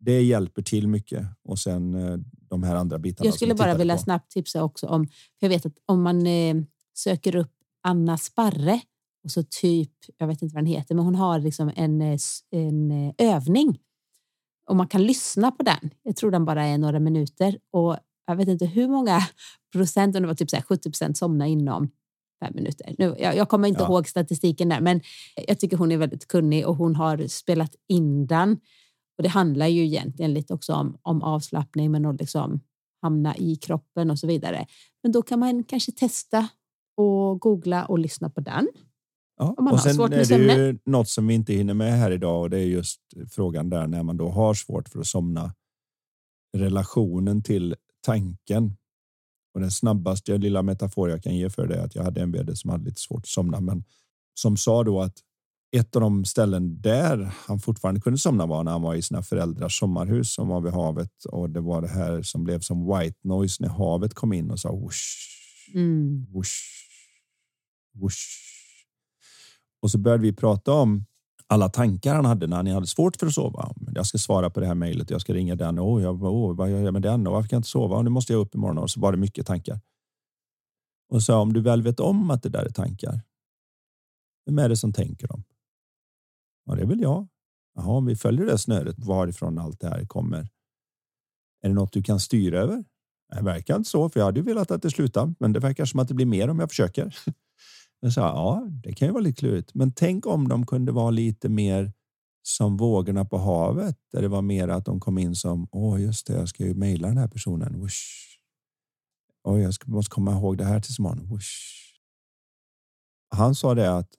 [0.00, 3.26] det hjälper till mycket och sen eh, de här andra bitarna.
[3.26, 4.02] Jag skulle bara vilja på.
[4.02, 6.56] snabbt tipsa också om, för jag vet att om man eh,
[6.94, 7.52] söker upp
[7.82, 8.80] Anna Sparre
[9.24, 12.18] och så typ, jag vet inte vad den heter, men hon har liksom en, eh,
[12.50, 13.78] en övning
[14.68, 15.90] och man kan lyssna på den.
[16.02, 17.96] Jag tror den bara är några minuter och
[18.32, 19.20] jag vet inte hur många
[19.72, 21.90] procent, om det var typ så här 70 procent somna inom
[22.44, 22.94] fem minuter.
[22.98, 23.86] Nu, jag, jag kommer inte Ja.
[23.88, 25.00] ihåg statistiken där, men
[25.46, 28.60] jag tycker hon är väldigt kunnig och hon har spelat in den.
[29.18, 32.60] Och det handlar ju egentligen lite också om, om avslappning, men att liksom
[33.02, 34.66] hamna i kroppen och så vidare.
[35.02, 36.48] Men då kan man kanske testa
[36.96, 38.68] och googla och lyssna på den.
[39.36, 40.56] Ja, och sen är det sömnen.
[40.58, 43.00] ju något som vi inte hinner med här idag och det är just
[43.30, 45.54] frågan där när man då har svårt för att somna.
[46.56, 47.74] Relationen till
[48.12, 48.76] tanken.
[49.54, 52.32] Och den snabbaste lilla metafor jag kan ge för det är att jag hade en
[52.32, 53.84] vd som hade lite svårt att somna, men
[54.34, 55.14] som sa då att
[55.76, 59.22] ett av de ställen där han fortfarande kunde somna var när han var i sina
[59.22, 63.18] föräldrars sommarhus som var vid havet och det var det här som blev som white
[63.24, 65.04] noise när havet kom in och sa whoosh,
[65.74, 66.26] Mm.
[66.32, 66.56] whoosh,
[67.94, 68.26] whoosh.
[69.82, 71.04] Och så började vi prata om
[71.50, 73.74] alla tankar han hade när han hade svårt för att sova.
[73.94, 75.80] Jag ska svara på det här mejlet, jag ska ringa den.
[75.80, 77.26] Oh, jag, oh, vad gör jag med den?
[77.26, 78.02] Och varför kan jag inte sova?
[78.02, 78.78] Nu måste jag upp imorgon.
[78.78, 79.80] Och så var det mycket tankar.
[81.08, 83.20] Och så om du väl vet om att det där är tankar.
[84.46, 85.44] Vem är det som tänker dem?
[86.64, 87.28] Ja, det är väl jag.
[87.74, 90.48] Jaha, om vi följer det snöret varifrån allt det här kommer.
[91.62, 92.84] Är det något du kan styra över?
[93.36, 95.84] Det verkar inte så, för jag hade ju velat att det slutar, men det verkar
[95.84, 97.16] som att det blir mer om jag försöker.
[98.00, 101.10] Jag sa, ja, det kan ju vara lite klurigt, men tänk om de kunde vara
[101.10, 101.92] lite mer
[102.42, 106.26] som vågorna på havet, där det var mer att de kom in som, åh, just
[106.26, 107.78] det, jag ska ju mejla den här personen.
[107.80, 107.98] Whoosh.
[109.44, 111.28] Oj, jag måste komma ihåg det här tills imorgon.
[111.28, 111.48] Whoosh.
[113.34, 114.10] Han sa det att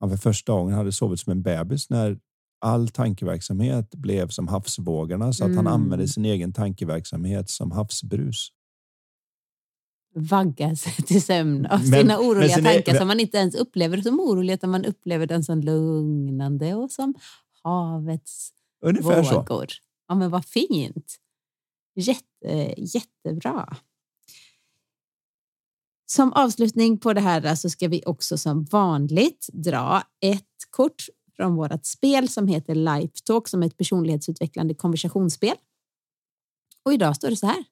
[0.00, 2.18] han för första gången hade sovit som en bebis när
[2.60, 5.72] all tankeverksamhet blev som havsvågorna så att han Mm.
[5.72, 8.48] använde sin egen tankeverksamhet som havsbrus.
[10.16, 14.00] Vagga sig till sömn av Men- sina oroliga är- tankar som man inte ens upplever
[14.02, 17.14] som oroliga utan man upplever den som lugnande och som
[17.62, 18.52] havets
[18.82, 19.34] Ungefär så.
[19.36, 19.66] vågor.
[20.08, 21.16] Ja, men vad fint.
[21.96, 23.76] Jätte, jättebra.
[26.06, 31.04] Som avslutning på det här så ska vi också som vanligt dra ett kort
[31.36, 35.54] från vårt spel som heter Lifetalk som är ett personlighetsutvecklande konversationsspel.
[36.82, 37.64] Och idag står det så här.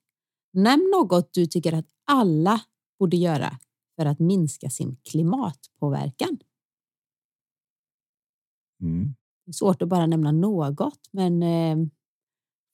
[0.52, 2.60] Nämn något du tycker att alla
[2.98, 3.58] borde göra
[3.96, 6.38] för att minska sin klimatpåverkan.
[8.82, 9.14] Mm.
[9.44, 11.76] Det är svårt att bara nämna något, men eh,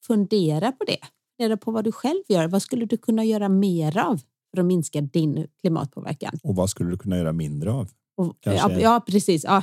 [0.06, 0.98] fundera på det.
[1.36, 2.48] Fundera på vad du själv gör.
[2.48, 4.20] Vad skulle du kunna göra mer av
[4.50, 6.38] för att minska din klimatpåverkan?
[6.42, 7.90] Och vad skulle du kunna göra mindre av?
[8.16, 9.44] Och, Kanske- ja, ja, precis.
[9.44, 9.62] Ja,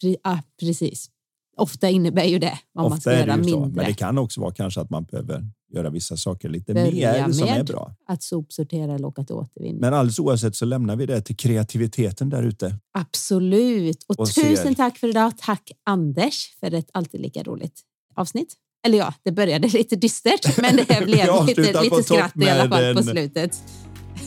[0.00, 1.10] pre, ja, precis.
[1.56, 3.76] Ofta innebär ju det vad man Ofta ska är göra ju så, mindre.
[3.76, 7.32] men det kan också vara kanske att man behöver göra vissa saker lite Börja mer
[7.32, 7.94] som är bra.
[8.08, 9.80] Att sopsortera eller åka till återvinning.
[9.80, 12.78] Men alldeles oavsett så lämnar vi det till kreativiteten där ute.
[12.98, 14.04] Absolut.
[14.08, 15.32] Och, Och tusen ser- tack för idag.
[15.38, 17.80] Tack Anders för ett alltid lika roligt
[18.16, 18.54] avsnitt.
[18.86, 22.94] Eller ja, det började lite dystert, men det blev lite, lite skratt i alla fall
[22.96, 23.62] på slutet.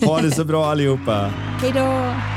[0.05, 1.27] Ha det så bra allihopa!
[1.61, 2.36] Hej då!